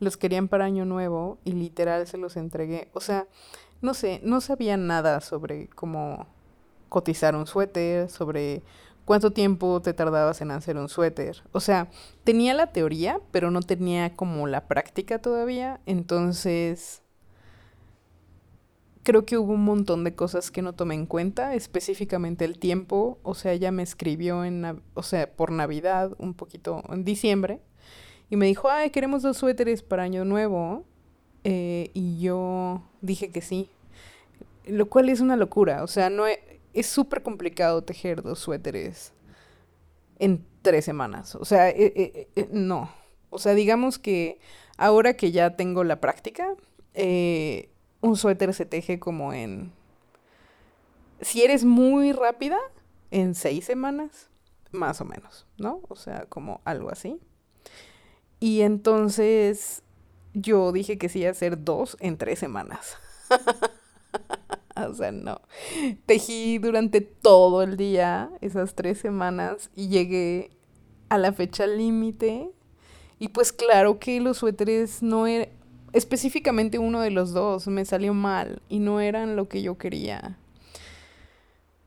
los 0.00 0.16
querían 0.16 0.48
para 0.48 0.64
Año 0.64 0.84
Nuevo 0.84 1.38
y 1.44 1.52
literal 1.52 2.06
se 2.08 2.18
los 2.18 2.36
entregué. 2.36 2.90
O 2.92 3.00
sea, 3.00 3.28
no 3.80 3.94
sé, 3.94 4.20
no 4.24 4.40
sabía 4.40 4.76
nada 4.76 5.20
sobre 5.20 5.68
cómo 5.68 6.26
cotizar 6.92 7.34
un 7.34 7.46
suéter, 7.46 8.08
sobre 8.08 8.62
cuánto 9.04 9.32
tiempo 9.32 9.82
te 9.82 9.94
tardabas 9.94 10.40
en 10.40 10.52
hacer 10.52 10.76
un 10.76 10.88
suéter. 10.88 11.42
O 11.52 11.58
sea, 11.58 11.88
tenía 12.22 12.54
la 12.54 12.68
teoría, 12.68 13.20
pero 13.32 13.50
no 13.50 13.60
tenía 13.60 14.14
como 14.14 14.46
la 14.46 14.68
práctica 14.68 15.18
todavía. 15.18 15.80
Entonces, 15.86 17.02
creo 19.02 19.24
que 19.26 19.38
hubo 19.38 19.54
un 19.54 19.64
montón 19.64 20.04
de 20.04 20.14
cosas 20.14 20.50
que 20.50 20.62
no 20.62 20.74
tomé 20.74 20.94
en 20.94 21.06
cuenta, 21.06 21.54
específicamente 21.54 22.44
el 22.44 22.58
tiempo. 22.58 23.18
O 23.24 23.34
sea, 23.34 23.52
ella 23.52 23.72
me 23.72 23.82
escribió 23.82 24.44
en, 24.44 24.82
o 24.94 25.02
sea, 25.02 25.28
por 25.34 25.50
Navidad, 25.50 26.12
un 26.18 26.34
poquito 26.34 26.82
en 26.88 27.04
diciembre 27.04 27.60
y 28.32 28.36
me 28.36 28.46
dijo, 28.46 28.70
ay, 28.70 28.88
queremos 28.88 29.22
dos 29.22 29.36
suéteres 29.36 29.82
para 29.82 30.04
Año 30.04 30.24
Nuevo. 30.24 30.86
Eh, 31.44 31.90
y 31.92 32.18
yo 32.18 32.82
dije 33.02 33.30
que 33.30 33.42
sí. 33.42 33.68
Lo 34.66 34.88
cual 34.88 35.10
es 35.10 35.20
una 35.20 35.36
locura. 35.36 35.84
O 35.84 35.86
sea, 35.86 36.08
no 36.08 36.24
es 36.72 36.86
súper 36.86 37.22
complicado 37.22 37.82
tejer 37.82 38.22
dos 38.22 38.38
suéteres 38.38 39.12
en 40.18 40.46
tres 40.62 40.84
semanas. 40.84 41.34
O 41.34 41.44
sea, 41.44 41.68
eh, 41.70 42.28
eh, 42.34 42.48
no. 42.52 42.90
O 43.30 43.38
sea, 43.38 43.54
digamos 43.54 43.98
que 43.98 44.38
ahora 44.76 45.14
que 45.14 45.32
ya 45.32 45.56
tengo 45.56 45.84
la 45.84 46.00
práctica, 46.00 46.54
eh, 46.94 47.70
un 48.00 48.16
suéter 48.16 48.54
se 48.54 48.66
teje 48.66 48.98
como 48.98 49.32
en... 49.32 49.72
Si 51.20 51.42
eres 51.42 51.64
muy 51.64 52.12
rápida, 52.12 52.58
en 53.10 53.34
seis 53.34 53.64
semanas, 53.64 54.28
más 54.72 55.00
o 55.00 55.04
menos, 55.04 55.46
¿no? 55.58 55.82
O 55.88 55.94
sea, 55.94 56.26
como 56.26 56.60
algo 56.64 56.90
así. 56.90 57.20
Y 58.40 58.62
entonces 58.62 59.82
yo 60.34 60.72
dije 60.72 60.98
que 60.98 61.08
sí 61.08 61.24
hacer 61.26 61.62
dos 61.62 61.96
en 62.00 62.16
tres 62.16 62.38
semanas. 62.38 62.96
o 64.88 64.94
sea, 64.94 65.12
no. 65.12 65.40
Tejí 66.06 66.58
durante 66.58 67.00
todo 67.00 67.62
el 67.62 67.76
día, 67.76 68.30
esas 68.40 68.74
tres 68.74 68.98
semanas, 68.98 69.70
y 69.74 69.88
llegué 69.88 70.50
a 71.08 71.18
la 71.18 71.32
fecha 71.32 71.66
límite. 71.66 72.50
Y 73.18 73.28
pues 73.28 73.52
claro 73.52 73.98
que 73.98 74.20
los 74.20 74.38
suéteres 74.38 75.02
no 75.02 75.26
eran, 75.26 75.48
específicamente 75.92 76.78
uno 76.78 77.00
de 77.00 77.10
los 77.10 77.32
dos 77.32 77.66
me 77.68 77.84
salió 77.84 78.14
mal 78.14 78.62
y 78.68 78.78
no 78.78 79.00
eran 79.00 79.36
lo 79.36 79.48
que 79.48 79.62
yo 79.62 79.78
quería. 79.78 80.38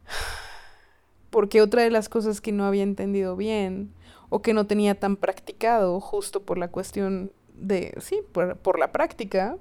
Porque 1.30 1.62
otra 1.62 1.84
de 1.84 1.92
las 1.92 2.08
cosas 2.08 2.39
que 2.39 2.51
no 2.51 2.65
había 2.65 2.84
entendido 2.84 3.36
bien 3.36 3.94
o 4.30 4.42
que 4.42 4.54
no 4.54 4.68
tenía 4.68 5.00
tan 5.00 5.18
practicado 5.18 6.00
justo 6.00 6.44
por 6.44 6.58
la 6.58 6.70
cuestión 6.70 7.32
de, 7.54 7.94
sí, 8.00 8.22
por, 8.32 8.80
la 8.80 8.92
práctica, 8.92 9.58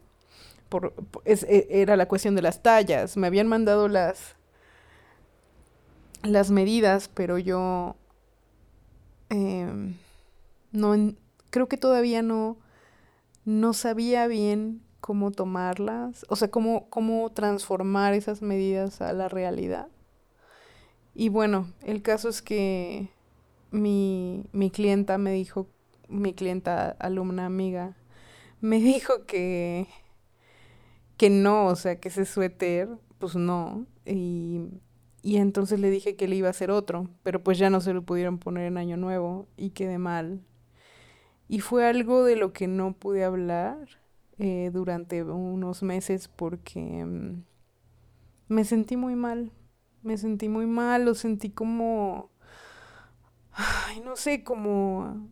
por, 0.75 0.93
e, 1.25 1.69
era 1.71 1.97
la 1.97 2.09
cuestión 2.09 2.35
de 2.35 2.43
las 2.43 2.61
tallas. 2.61 3.17
Me 3.17 3.29
habían 3.29 3.47
mandado 3.47 3.87
las, 3.87 4.35
las 6.25 6.51
medidas, 6.51 7.07
pero 7.07 7.39
yo 7.39 7.95
em, 9.29 9.95
no, 10.73 11.15
creo 11.51 11.69
que 11.69 11.77
todavía 11.77 12.23
no, 12.23 12.57
no 13.45 13.73
sabía 13.73 14.27
bien 14.27 14.83
cómo 14.99 15.31
tomarlas, 15.31 16.27
o 16.29 16.35
sea, 16.35 16.51
cómo, 16.51 16.89
cómo 16.91 17.31
transformar 17.31 18.13
esas 18.13 18.43
medidas 18.43 19.01
a 19.01 19.13
la 19.13 19.29
realidad. 19.29 19.87
Y 21.15 21.29
bueno, 21.29 21.69
el 21.85 22.03
caso 22.03 22.29
es 22.29 22.43
que 22.43 23.11
mi, 23.71 24.45
mi 24.51 24.73
clienta 24.73 25.19
me 25.19 25.31
dijo, 25.35 25.69
mi 26.09 26.35
clienta, 26.35 26.97
alumna 26.99 27.47
amiga, 27.47 27.95
me 28.61 28.81
dijo 28.81 29.25
que, 29.25 29.87
que 31.17 31.31
no, 31.31 31.67
o 31.67 31.77
sea, 31.77 32.01
que 32.01 32.09
ese 32.09 32.25
suéter, 32.25 32.89
pues 33.19 33.37
no. 33.37 33.87
Y, 34.07 34.61
y 35.23 35.37
entonces 35.37 35.81
le 35.81 35.91
dije 35.91 36.17
que 36.17 36.29
le 36.29 36.37
iba 36.37 36.49
a 36.49 36.51
hacer 36.51 36.71
otro, 36.71 37.09
pero 37.23 37.43
pues 37.43 37.59
ya 37.59 37.71
no 37.71 37.81
se 37.81 37.95
lo 37.95 38.03
pudieron 38.03 38.39
poner 38.39 38.67
en 38.67 38.79
Año 38.79 38.97
Nuevo 38.97 39.49
y 39.57 39.71
quedé 39.71 39.99
mal. 39.99 40.43
Y 41.49 41.61
fue 41.61 41.87
algo 41.87 42.25
de 42.25 42.37
lo 42.37 42.53
que 42.53 42.67
no 42.69 42.95
pude 42.95 43.25
hablar 43.25 43.89
eh, 44.39 44.71
durante 44.73 45.23
unos 45.23 45.83
meses 45.83 46.29
porque 46.29 46.81
mm, 47.05 47.45
me 48.49 48.65
sentí 48.65 48.97
muy 48.97 49.15
mal. 49.17 49.53
Me 50.03 50.19
sentí 50.19 50.49
muy 50.49 50.67
mal, 50.67 51.05
lo 51.05 51.15
sentí 51.15 51.51
como... 51.51 52.31
Ay, 53.53 54.01
no 54.01 54.17
sé, 54.17 54.45
como... 54.45 55.31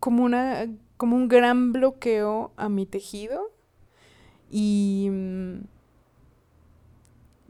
Como 0.00 0.24
una... 0.24 0.66
Como 0.96 1.16
un 1.16 1.28
gran 1.28 1.72
bloqueo 1.72 2.52
a 2.56 2.68
mi 2.68 2.84
tejido. 2.86 3.52
Y... 4.50 5.08
Mm, 5.10 5.58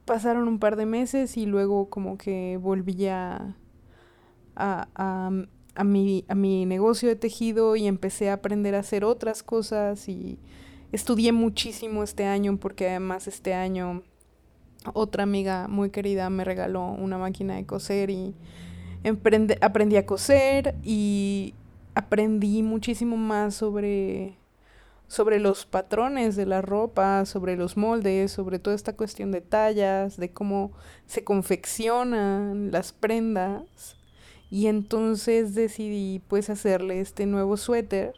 pasaron 0.09 0.49
un 0.49 0.59
par 0.59 0.77
de 0.77 0.87
meses 0.87 1.37
y 1.37 1.45
luego 1.45 1.91
como 1.91 2.17
que 2.17 2.57
volví 2.57 3.07
a, 3.09 3.55
a, 4.57 4.89
a 5.75 5.85
mi, 5.85 6.25
a 6.29 6.35
mi 6.35 6.65
negocio 6.65 7.11
de 7.11 7.15
tejido 7.15 7.77
y 7.77 7.87
empecé 7.87 8.31
a 8.31 8.35
aprender 8.35 8.75
a 8.75 8.81
hacer 8.81 9.05
otras 9.05 9.43
cosas 9.43 10.09
y 10.09 10.39
estudié 10.93 11.33
muchísimo 11.33 12.03
este 12.03 12.25
año 12.25 12.57
porque 12.57 12.89
además 12.89 13.29
este 13.29 13.53
año 13.53 14.03
otra 14.95 15.25
amiga 15.25 15.69
muy 15.69 15.91
querida 15.91 16.31
me 16.31 16.43
regaló 16.43 16.89
una 16.89 17.19
máquina 17.19 17.57
de 17.57 17.67
coser 17.67 18.09
y 18.09 18.35
aprendí 19.61 19.97
a 19.97 20.07
coser 20.07 20.75
y 20.83 21.55
aprendí 21.95 22.63
muchísimo 22.63 23.19
más 23.19 23.55
sobre 23.55 24.39
sobre 25.09 25.41
los 25.41 25.65
patrones 25.65 26.37
de 26.37 26.47
la 26.47 26.63
ropa, 26.63 27.25
sobre 27.25 27.57
los 27.57 27.77
moldes, 27.77 28.31
sobre 28.31 28.59
toda 28.59 28.77
esta 28.77 28.95
cuestión 28.95 29.33
de 29.33 29.41
tallas, 29.41 30.19
de 30.19 30.31
cómo 30.31 30.73
se 31.07 31.25
confeccionan 31.25 32.71
las 32.71 32.93
prendas. 32.93 33.97
Y 34.51 34.67
entonces 34.67 35.55
decidí 35.55 36.21
pues 36.29 36.51
hacerle 36.51 37.01
este 37.01 37.27
nuevo 37.27 37.57
suéter. 37.57 38.15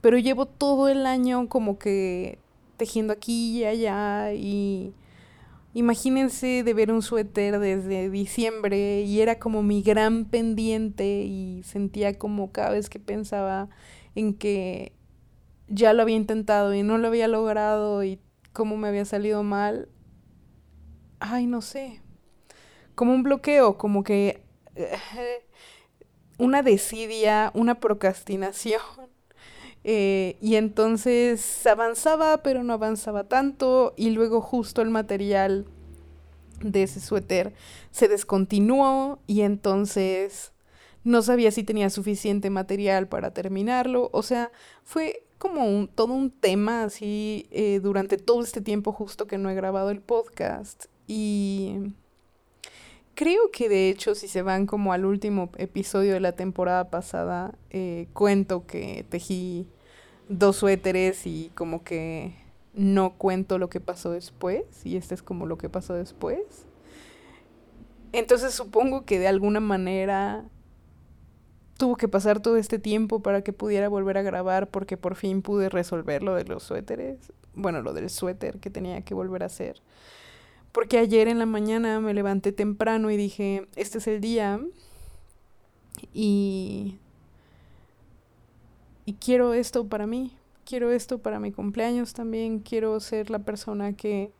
Pero 0.00 0.18
llevo 0.18 0.46
todo 0.46 0.88
el 0.88 1.06
año 1.06 1.48
como 1.48 1.78
que 1.78 2.38
tejiendo 2.78 3.12
aquí 3.12 3.58
y 3.58 3.64
allá 3.64 4.32
y 4.32 4.94
imagínense 5.74 6.62
de 6.64 6.74
ver 6.74 6.90
un 6.90 7.02
suéter 7.02 7.58
desde 7.58 8.08
diciembre 8.08 9.02
y 9.02 9.20
era 9.20 9.38
como 9.38 9.62
mi 9.62 9.82
gran 9.82 10.24
pendiente 10.24 11.22
y 11.24 11.62
sentía 11.64 12.18
como 12.18 12.50
cada 12.50 12.70
vez 12.70 12.88
que 12.88 12.98
pensaba 12.98 13.68
en 14.14 14.32
que 14.32 14.92
ya 15.70 15.92
lo 15.92 16.02
había 16.02 16.16
intentado 16.16 16.74
y 16.74 16.82
no 16.82 16.98
lo 16.98 17.08
había 17.08 17.28
logrado 17.28 18.04
y 18.04 18.20
cómo 18.52 18.76
me 18.76 18.88
había 18.88 19.04
salido 19.04 19.42
mal. 19.42 19.88
Ay, 21.20 21.46
no 21.46 21.62
sé. 21.62 22.02
Como 22.94 23.14
un 23.14 23.22
bloqueo, 23.22 23.78
como 23.78 24.02
que 24.02 24.42
una 26.38 26.62
desidia, 26.62 27.50
una 27.54 27.80
procrastinación. 27.80 28.82
Eh, 29.82 30.36
y 30.42 30.56
entonces 30.56 31.66
avanzaba, 31.66 32.42
pero 32.42 32.62
no 32.62 32.74
avanzaba 32.74 33.24
tanto. 33.24 33.94
Y 33.96 34.10
luego 34.10 34.42
justo 34.42 34.82
el 34.82 34.90
material 34.90 35.64
de 36.62 36.82
ese 36.82 37.00
suéter 37.00 37.54
se 37.90 38.06
descontinuó 38.06 39.20
y 39.26 39.40
entonces 39.40 40.52
no 41.02 41.22
sabía 41.22 41.50
si 41.50 41.64
tenía 41.64 41.88
suficiente 41.88 42.50
material 42.50 43.08
para 43.08 43.32
terminarlo. 43.32 44.10
O 44.12 44.22
sea, 44.22 44.52
fue 44.84 45.24
como 45.40 45.64
un, 45.64 45.88
todo 45.88 46.12
un 46.12 46.30
tema 46.30 46.84
así 46.84 47.48
eh, 47.50 47.80
durante 47.82 48.16
todo 48.16 48.42
este 48.44 48.60
tiempo 48.60 48.92
justo 48.92 49.26
que 49.26 49.38
no 49.38 49.50
he 49.50 49.56
grabado 49.56 49.90
el 49.90 50.00
podcast. 50.00 50.84
Y 51.08 51.92
Creo 53.20 53.50
que 53.50 53.68
de 53.68 53.90
hecho 53.90 54.14
si 54.14 54.28
se 54.28 54.40
van 54.40 54.64
como 54.64 54.94
al 54.94 55.04
último 55.04 55.50
episodio 55.58 56.14
de 56.14 56.20
la 56.20 56.32
temporada 56.32 56.88
pasada, 56.88 57.54
eh, 57.68 58.06
cuento 58.14 58.66
que 58.66 59.04
tejí 59.10 59.66
dos 60.30 60.56
suéteres 60.56 61.26
y 61.26 61.52
como 61.54 61.84
que 61.84 62.34
no 62.72 63.18
cuento 63.18 63.58
lo 63.58 63.68
que 63.68 63.78
pasó 63.78 64.10
después 64.10 64.64
y 64.84 64.96
este 64.96 65.14
es 65.14 65.22
como 65.22 65.44
lo 65.44 65.58
que 65.58 65.68
pasó 65.68 65.92
después. 65.92 66.64
Entonces 68.12 68.54
supongo 68.54 69.04
que 69.04 69.18
de 69.18 69.28
alguna 69.28 69.60
manera 69.60 70.46
tuvo 71.80 71.96
que 71.96 72.08
pasar 72.08 72.40
todo 72.40 72.58
este 72.58 72.78
tiempo 72.78 73.20
para 73.20 73.40
que 73.40 73.54
pudiera 73.54 73.88
volver 73.88 74.18
a 74.18 74.22
grabar 74.22 74.68
porque 74.68 74.98
por 74.98 75.14
fin 75.16 75.40
pude 75.40 75.70
resolver 75.70 76.22
lo 76.22 76.34
de 76.34 76.44
los 76.44 76.62
suéteres, 76.62 77.32
bueno, 77.54 77.80
lo 77.80 77.94
del 77.94 78.10
suéter 78.10 78.58
que 78.58 78.68
tenía 78.68 79.00
que 79.00 79.14
volver 79.14 79.42
a 79.42 79.46
hacer. 79.46 79.80
Porque 80.72 80.98
ayer 80.98 81.26
en 81.26 81.38
la 81.38 81.46
mañana 81.46 81.98
me 81.98 82.12
levanté 82.12 82.52
temprano 82.52 83.10
y 83.10 83.16
dije, 83.16 83.66
este 83.76 83.96
es 83.96 84.06
el 84.08 84.20
día 84.20 84.60
y, 86.12 86.98
y 89.06 89.14
quiero 89.14 89.54
esto 89.54 89.86
para 89.86 90.06
mí, 90.06 90.36
quiero 90.66 90.92
esto 90.92 91.20
para 91.20 91.40
mi 91.40 91.50
cumpleaños 91.50 92.12
también, 92.12 92.58
quiero 92.58 93.00
ser 93.00 93.30
la 93.30 93.38
persona 93.38 93.94
que 93.94 94.32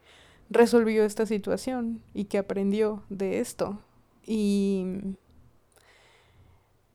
resolvió 0.51 1.05
esta 1.05 1.25
situación 1.25 2.03
y 2.13 2.27
que 2.27 2.37
aprendió 2.37 3.03
de 3.09 3.41
esto. 3.41 3.79
Y, 4.27 4.85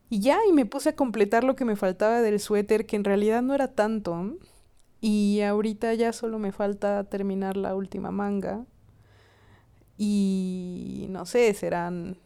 y 0.09 0.19
ya, 0.19 0.39
y 0.47 0.53
me 0.53 0.65
puse 0.65 0.89
a 0.89 0.95
completar 0.95 1.43
lo 1.43 1.55
que 1.55 1.65
me 1.65 1.75
faltaba 1.75 2.21
del 2.21 2.39
suéter, 2.39 2.85
que 2.85 2.95
en 2.95 3.03
realidad 3.03 3.41
no 3.41 3.53
era 3.53 3.67
tanto. 3.69 4.37
Y 5.01 5.41
ahorita 5.41 5.93
ya 5.93 6.13
solo 6.13 6.39
me 6.39 6.51
falta 6.51 7.03
terminar 7.03 7.57
la 7.57 7.75
última 7.75 8.11
manga 8.11 8.65
y 9.97 11.07
no 11.09 11.25
sé, 11.25 11.53
serán 11.53 12.17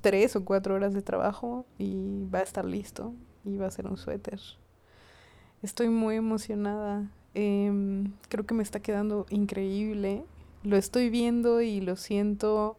tres 0.00 0.36
o 0.36 0.44
cuatro 0.44 0.74
horas 0.74 0.94
de 0.94 1.02
trabajo 1.02 1.66
y 1.78 2.26
va 2.32 2.40
a 2.40 2.42
estar 2.42 2.64
listo 2.64 3.14
y 3.44 3.56
va 3.56 3.66
a 3.66 3.70
ser 3.70 3.86
un 3.86 3.96
suéter. 3.96 4.40
Estoy 5.62 5.88
muy 5.88 6.16
emocionada. 6.16 7.08
Em, 7.34 8.12
creo 8.28 8.44
que 8.46 8.54
me 8.54 8.62
está 8.62 8.80
quedando 8.80 9.26
increíble. 9.30 10.24
Lo 10.62 10.76
estoy 10.76 11.10
viendo 11.10 11.60
y 11.60 11.80
lo 11.80 11.96
siento 11.96 12.76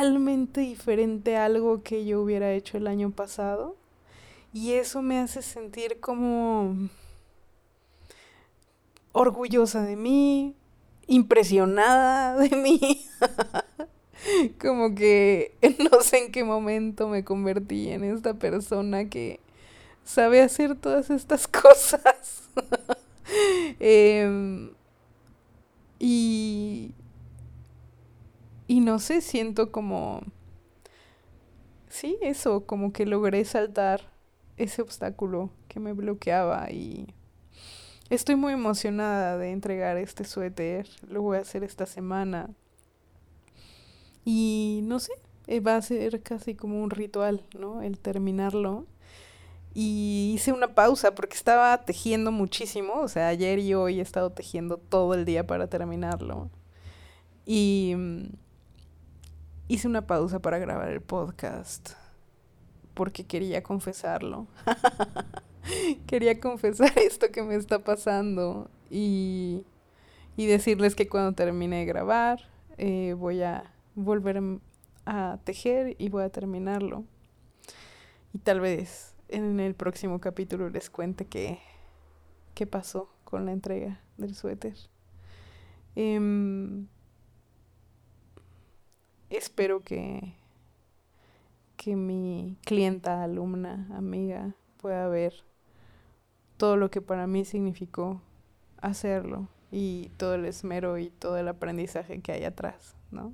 totalmente 0.00 0.62
diferente 0.62 1.36
a 1.36 1.44
algo 1.44 1.82
que 1.82 2.06
yo 2.06 2.22
hubiera 2.22 2.50
hecho 2.54 2.78
el 2.78 2.86
año 2.86 3.10
pasado. 3.10 3.76
Y 4.50 4.72
eso 4.72 5.02
me 5.02 5.18
hace 5.18 5.42
sentir 5.42 6.00
como 6.00 6.88
orgullosa 9.12 9.82
de 9.82 9.96
mí, 9.96 10.56
impresionada 11.06 12.34
de 12.40 12.56
mí. 12.56 13.06
Como 14.58 14.94
que 14.94 15.54
no 15.92 16.00
sé 16.00 16.24
en 16.24 16.32
qué 16.32 16.44
momento 16.44 17.06
me 17.06 17.22
convertí 17.22 17.90
en 17.90 18.04
esta 18.04 18.32
persona 18.32 19.10
que 19.10 19.40
sabe 20.02 20.40
hacer 20.40 20.76
todas 20.76 21.10
estas 21.10 21.46
cosas. 21.62 22.48
Em, 23.78 24.70
y, 25.98 26.94
y 28.70 28.78
no 28.78 29.00
sé, 29.00 29.20
siento 29.20 29.72
como... 29.72 30.20
Sí, 31.88 32.16
eso, 32.20 32.66
como 32.66 32.92
que 32.92 33.04
logré 33.04 33.44
saltar 33.44 34.00
ese 34.58 34.80
obstáculo 34.80 35.50
que 35.66 35.80
me 35.80 35.92
bloqueaba 35.92 36.70
y 36.70 37.12
estoy 38.10 38.36
muy 38.36 38.52
emocionada 38.52 39.36
de 39.38 39.50
entregar 39.50 39.96
este 39.96 40.22
suéter. 40.22 40.86
Lo 41.08 41.20
voy 41.20 41.38
a 41.38 41.40
hacer 41.40 41.64
esta 41.64 41.84
semana. 41.84 42.48
Y 44.24 44.82
no 44.84 45.00
sé, 45.00 45.14
eh, 45.48 45.58
va 45.58 45.74
a 45.74 45.82
ser 45.82 46.22
casi 46.22 46.54
como 46.54 46.80
un 46.80 46.90
ritual, 46.90 47.42
¿no? 47.58 47.82
El 47.82 47.98
terminarlo. 47.98 48.86
Y 49.74 50.30
hice 50.36 50.52
una 50.52 50.76
pausa 50.76 51.16
porque 51.16 51.34
estaba 51.34 51.76
tejiendo 51.84 52.30
muchísimo. 52.30 53.00
O 53.00 53.08
sea, 53.08 53.26
ayer 53.26 53.58
y 53.58 53.74
hoy 53.74 53.98
he 53.98 54.02
estado 54.02 54.30
tejiendo 54.30 54.76
todo 54.76 55.14
el 55.14 55.24
día 55.24 55.44
para 55.44 55.66
terminarlo. 55.66 56.50
Y 57.44 57.94
mm, 57.96 58.26
hice 59.70 59.86
una 59.86 60.04
pausa 60.04 60.40
para 60.40 60.58
grabar 60.58 60.88
el 60.88 61.00
podcast 61.00 61.90
porque 62.92 63.24
quería 63.24 63.62
confesarlo. 63.62 64.48
quería 66.08 66.40
confesar 66.40 66.92
esto 66.98 67.30
que 67.30 67.44
me 67.44 67.54
está 67.54 67.78
pasando 67.78 68.68
y, 68.90 69.64
y 70.36 70.46
decirles 70.46 70.96
que 70.96 71.08
cuando 71.08 71.34
termine 71.34 71.78
de 71.78 71.84
grabar 71.84 72.40
eh, 72.78 73.14
voy 73.16 73.42
a 73.42 73.72
volver 73.94 74.42
a 75.06 75.38
tejer 75.44 75.94
y 75.98 76.08
voy 76.08 76.24
a 76.24 76.30
terminarlo. 76.30 77.04
Y 78.34 78.38
tal 78.38 78.58
vez 78.58 79.14
en 79.28 79.60
el 79.60 79.76
próximo 79.76 80.20
capítulo 80.20 80.68
les 80.68 80.90
cuente 80.90 81.26
qué, 81.26 81.60
qué 82.54 82.66
pasó 82.66 83.08
con 83.22 83.46
la 83.46 83.52
entrega 83.52 84.00
del 84.16 84.34
suéter. 84.34 84.74
Em, 85.94 86.88
espero 89.30 89.82
que 89.82 90.34
que 91.80 91.96
mi 91.96 92.58
clienta, 92.66 93.22
alumna, 93.22 93.88
amiga 93.96 94.54
pueda 94.76 95.08
ver 95.08 95.32
todo 96.58 96.76
lo 96.76 96.90
que 96.90 97.00
para 97.00 97.26
mí 97.26 97.46
significó 97.46 98.20
hacerlo 98.82 99.48
y 99.72 100.10
todo 100.18 100.34
el 100.34 100.44
esmero 100.44 100.98
y 100.98 101.08
todo 101.08 101.38
el 101.38 101.48
aprendizaje 101.48 102.20
que 102.20 102.32
hay 102.32 102.44
atrás, 102.44 102.94
¿no? 103.10 103.32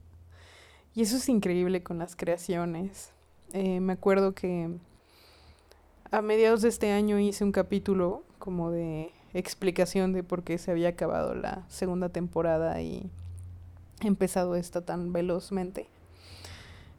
Y 0.94 1.02
eso 1.02 1.16
es 1.16 1.28
increíble 1.28 1.82
con 1.82 1.98
las 1.98 2.14
creaciones. 2.14 3.10
Eh, 3.52 3.80
me 3.80 3.94
acuerdo 3.94 4.32
que 4.32 4.70
a 6.12 6.22
mediados 6.22 6.62
de 6.62 6.68
este 6.68 6.92
año 6.92 7.18
hice 7.18 7.42
un 7.42 7.50
capítulo 7.50 8.22
como 8.38 8.70
de 8.70 9.10
explicación 9.34 10.12
de 10.12 10.22
por 10.22 10.44
qué 10.44 10.56
se 10.58 10.70
había 10.70 10.90
acabado 10.90 11.34
la 11.34 11.64
segunda 11.68 12.10
temporada 12.10 12.80
y 12.80 13.10
empezado 14.00 14.56
esta 14.56 14.80
tan 14.82 15.12
velozmente. 15.12 15.88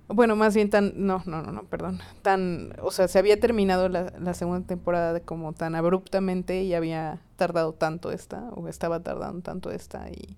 Bueno, 0.09 0.37
más 0.37 0.55
bien 0.55 0.69
tan, 0.69 0.93
no, 0.95 1.21
no, 1.25 1.41
no, 1.41 1.51
no, 1.51 1.63
perdón, 1.63 1.99
tan, 2.21 2.73
o 2.81 2.91
sea, 2.91 3.09
se 3.09 3.19
había 3.19 3.41
terminado 3.41 3.89
la, 3.89 4.13
la 4.17 4.33
segunda 4.33 4.65
temporada 4.65 5.19
como 5.19 5.51
tan 5.51 5.75
abruptamente 5.75 6.63
y 6.63 6.73
había 6.73 7.19
tardado 7.35 7.73
tanto 7.73 8.11
esta, 8.11 8.49
o 8.55 8.69
estaba 8.69 9.01
tardando 9.03 9.41
tanto 9.41 9.69
esta, 9.69 10.09
y 10.09 10.37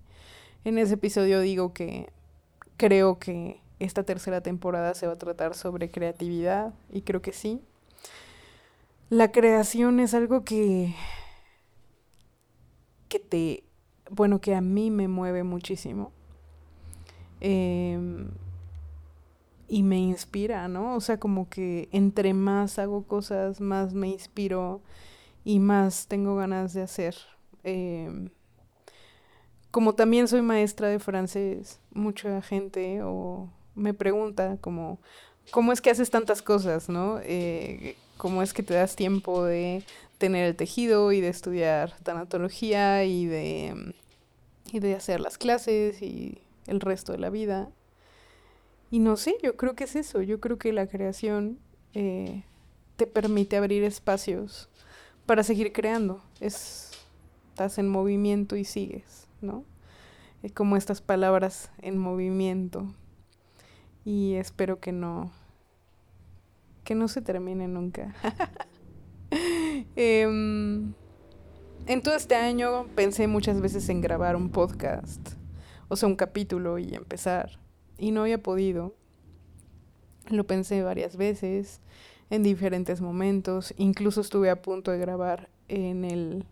en 0.64 0.76
ese 0.76 0.94
episodio 0.94 1.38
digo 1.40 1.72
que 1.72 2.10
creo 2.78 3.20
que 3.20 3.60
esta 3.78 4.02
tercera 4.02 4.40
temporada 4.40 4.92
se 4.94 5.06
va 5.06 5.12
a 5.12 5.18
tratar 5.18 5.54
sobre 5.54 5.88
creatividad, 5.88 6.74
y 6.90 7.02
creo 7.02 7.22
que 7.22 7.32
sí. 7.32 7.62
La 9.08 9.30
creación 9.30 10.00
es 10.00 10.14
algo 10.14 10.42
que, 10.44 10.96
que 13.08 13.20
te, 13.20 13.62
bueno, 14.10 14.40
que 14.40 14.56
a 14.56 14.60
mí 14.60 14.90
me 14.90 15.06
mueve 15.06 15.44
muchísimo. 15.44 16.12
Eh, 17.40 17.98
y 19.70 19.84
me 19.84 19.98
inspira, 19.98 20.66
¿no? 20.68 20.96
O 20.96 21.00
sea, 21.00 21.18
como 21.20 21.48
que 21.48 21.88
entre 21.92 22.34
más 22.34 22.78
hago 22.78 23.04
cosas, 23.04 23.60
más 23.60 23.94
me 23.94 24.08
inspiro 24.08 24.82
y 25.44 25.60
más 25.60 26.08
tengo 26.08 26.34
ganas 26.36 26.74
de 26.74 26.82
hacer. 26.82 27.14
Em, 27.62 28.30
como 29.70 29.94
también 29.94 30.26
soy 30.26 30.42
maestra 30.42 30.88
de 30.88 30.98
francés, 30.98 31.78
mucha 31.92 32.42
gente 32.42 33.00
me 33.76 33.94
pregunta 33.94 34.58
como, 34.60 34.98
¿cómo 35.52 35.72
es 35.72 35.80
que 35.80 35.90
haces 35.90 36.10
tantas 36.10 36.42
cosas, 36.42 36.88
no? 36.88 37.20
Eh, 37.22 37.96
¿Cómo 38.16 38.42
es 38.42 38.52
que 38.52 38.64
te 38.64 38.74
das 38.74 38.96
tiempo 38.96 39.44
de 39.44 39.84
tener 40.18 40.46
el 40.46 40.56
tejido 40.56 41.12
y 41.12 41.20
de 41.20 41.28
estudiar 41.28 41.94
tanatología 42.02 43.04
y 43.04 43.26
de, 43.26 43.94
y 44.72 44.80
de 44.80 44.94
hacer 44.96 45.20
las 45.20 45.38
clases 45.38 46.02
y 46.02 46.42
el 46.66 46.80
resto 46.80 47.12
de 47.12 47.18
la 47.18 47.30
vida? 47.30 47.70
Y 48.90 48.98
no 48.98 49.16
sé, 49.16 49.36
yo 49.42 49.56
creo 49.56 49.74
que 49.74 49.84
es 49.84 49.96
eso, 49.96 50.22
yo 50.22 50.40
creo 50.40 50.58
que 50.58 50.72
la 50.72 50.86
creación 50.86 51.58
eh, 51.94 52.42
te 52.96 53.06
permite 53.06 53.56
abrir 53.56 53.84
espacios 53.84 54.68
para 55.26 55.42
seguir 55.42 55.72
creando. 55.72 56.22
Es, 56.40 56.90
estás 57.50 57.78
en 57.78 57.88
movimiento 57.88 58.56
y 58.56 58.64
sigues, 58.64 59.28
¿no? 59.40 59.64
Es 60.42 60.52
como 60.52 60.76
estas 60.76 61.00
palabras 61.00 61.70
en 61.78 61.98
movimiento. 61.98 62.94
Y 64.04 64.34
espero 64.34 64.80
que 64.80 64.92
no, 64.92 65.30
que 66.84 66.94
no 66.94 67.06
se 67.08 67.22
termine 67.22 67.68
nunca. 67.68 68.14
Em, 69.94 70.92
en 71.86 72.02
todo 72.02 72.14
este 72.16 72.34
año 72.34 72.86
pensé 72.96 73.28
muchas 73.28 73.60
veces 73.60 73.88
en 73.88 74.00
grabar 74.00 74.34
un 74.34 74.50
podcast, 74.50 75.20
o 75.90 75.96
sea, 75.96 76.08
un 76.08 76.16
capítulo 76.16 76.78
y 76.78 76.94
empezar 76.94 77.58
y 77.98 78.12
no 78.12 78.22
había 78.22 78.42
podido. 78.42 78.94
Lo 80.30 80.46
pensé 80.46 80.82
varias 80.82 81.16
veces, 81.16 81.80
en 82.30 82.42
diferentes 82.42 83.00
momentos, 83.00 83.74
incluso 83.76 84.20
estuve 84.20 84.50
a 84.50 84.62
punto 84.62 84.92
de 84.92 84.98
grabar 84.98 85.50
en 85.68 86.04
el 86.04 86.46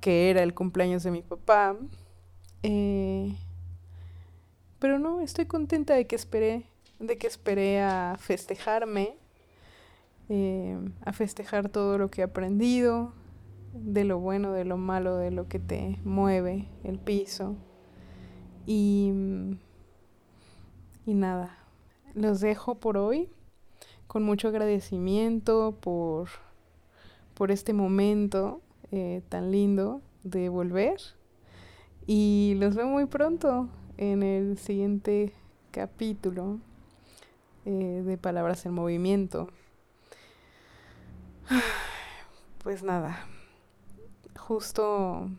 que 0.00 0.30
era 0.30 0.42
el 0.42 0.54
cumpleaños 0.54 1.02
de 1.02 1.10
mi 1.10 1.22
papá. 1.22 1.76
Eh, 2.62 3.36
pero 4.78 4.98
no, 4.98 5.20
estoy 5.20 5.44
contenta 5.44 5.94
de 5.94 6.06
que 6.06 6.16
esperé, 6.16 6.64
de 6.98 7.18
que 7.18 7.26
esperé 7.26 7.82
a 7.82 8.16
festejarme, 8.18 9.16
eh, 10.30 10.78
a 11.04 11.12
festejar 11.12 11.68
todo 11.68 11.98
lo 11.98 12.10
que 12.10 12.22
he 12.22 12.24
aprendido, 12.24 13.12
de 13.74 14.04
lo 14.04 14.18
bueno, 14.18 14.52
de 14.52 14.64
lo 14.64 14.78
malo, 14.78 15.16
de 15.16 15.30
lo 15.30 15.48
que 15.48 15.58
te 15.58 15.98
mueve 16.02 16.66
el 16.82 16.98
piso. 16.98 17.56
Y 18.66 19.12
y 21.06 21.14
nada, 21.14 21.56
los 22.14 22.40
dejo 22.40 22.74
por 22.74 22.96
hoy 22.98 23.28
con 24.08 24.24
mucho 24.24 24.48
agradecimiento 24.48 25.76
por, 25.80 26.28
por 27.34 27.52
este 27.52 27.72
momento 27.72 28.60
eh, 28.90 29.22
tan 29.28 29.52
lindo 29.52 30.02
de 30.24 30.48
volver. 30.48 31.00
Y 32.08 32.56
los 32.58 32.74
veo 32.74 32.88
muy 32.88 33.06
pronto 33.06 33.68
en 33.98 34.24
el 34.24 34.58
siguiente 34.58 35.32
capítulo 35.70 36.58
eh, 37.66 38.02
de 38.04 38.18
Palabras 38.18 38.66
en 38.66 38.74
Movimiento. 38.74 39.48
Pues 42.64 42.82
nada, 42.82 43.28
justo 44.36 45.30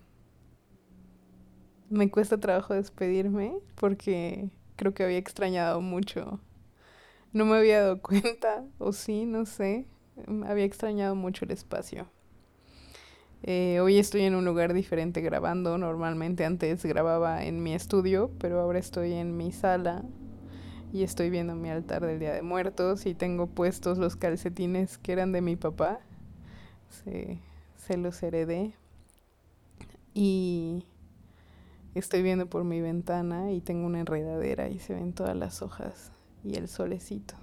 me 1.89 2.09
cuesta 2.09 2.39
trabajo 2.39 2.73
despedirme 2.73 3.57
porque 3.75 4.49
creo 4.75 4.93
que 4.93 5.03
había 5.03 5.17
extrañado 5.17 5.81
mucho. 5.81 6.39
No 7.33 7.45
me 7.45 7.57
había 7.57 7.81
dado 7.81 8.01
cuenta, 8.01 8.63
o 8.77 8.93
sí, 8.93 9.25
no 9.25 9.45
sé. 9.45 9.85
Había 10.47 10.65
extrañado 10.65 11.15
mucho 11.15 11.45
el 11.45 11.51
espacio. 11.51 12.07
Eh, 13.43 13.79
hoy 13.81 13.99
estoy 13.99 14.21
en 14.21 14.35
un 14.35 14.45
lugar 14.45 14.73
diferente 14.73 15.21
grabando. 15.21 15.77
Normalmente 15.77 16.45
antes 16.45 16.83
grababa 16.85 17.43
en 17.43 17.61
mi 17.61 17.73
estudio, 17.73 18.31
pero 18.39 18.59
ahora 18.59 18.79
estoy 18.79 19.13
en 19.13 19.37
mi 19.37 19.51
sala 19.51 20.03
y 20.91 21.03
estoy 21.03 21.29
viendo 21.29 21.53
mi 21.53 21.69
altar 21.69 22.05
del 22.05 22.19
Día 22.19 22.33
de 22.33 22.41
Muertos 22.41 23.05
y 23.05 23.13
tengo 23.13 23.47
puestos 23.47 23.97
los 23.97 24.15
calcetines 24.15 24.97
que 24.97 25.11
eran 25.11 25.31
de 25.31 25.41
mi 25.41 25.55
papá. 25.55 25.99
Se, 26.89 27.39
se 27.75 27.97
los 27.97 28.21
heredé. 28.23 28.73
Y 30.13 30.85
Estoy 31.97 32.21
viendo 32.21 32.45
por 32.45 32.63
mi 32.63 32.79
ventana 32.79 33.51
y 33.51 33.59
tengo 33.59 33.87
una 33.87 33.99
enredadera 33.99 34.69
y 34.69 34.77
se 34.77 34.93
ven 34.93 35.13
todas 35.13 35.35
las 35.35 35.63
hojas 35.63 36.11
y 36.43 36.55
el 36.55 36.67
solecito. 36.67 37.33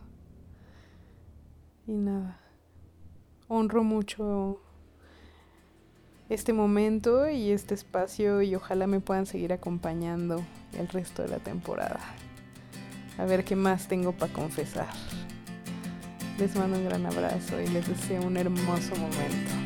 Y 1.89 1.95
nada, 1.95 2.39
honro 3.49 3.83
mucho 3.83 4.61
este 6.29 6.53
momento 6.53 7.29
y 7.29 7.51
este 7.51 7.75
espacio 7.75 8.43
y 8.43 8.55
ojalá 8.55 8.87
me 8.87 9.01
puedan 9.01 9.27
seguir 9.27 9.53
acompañando 9.53 10.41
el 10.79 10.87
resto 10.87 11.23
de 11.23 11.31
la 11.31 11.39
temporada. 11.39 11.99
A 13.19 13.25
ver 13.25 13.45
qué 13.45 13.57
más 13.57 13.89
tengo 13.89 14.13
para 14.13 14.33
confesar. 14.33 14.87
Les 16.39 16.55
mando 16.55 16.79
un 16.79 16.85
gran 16.85 17.05
abrazo 17.07 17.61
y 17.61 17.67
les 17.67 17.89
deseo 17.89 18.23
un 18.23 18.37
hermoso 18.37 18.95
momento. 18.95 19.64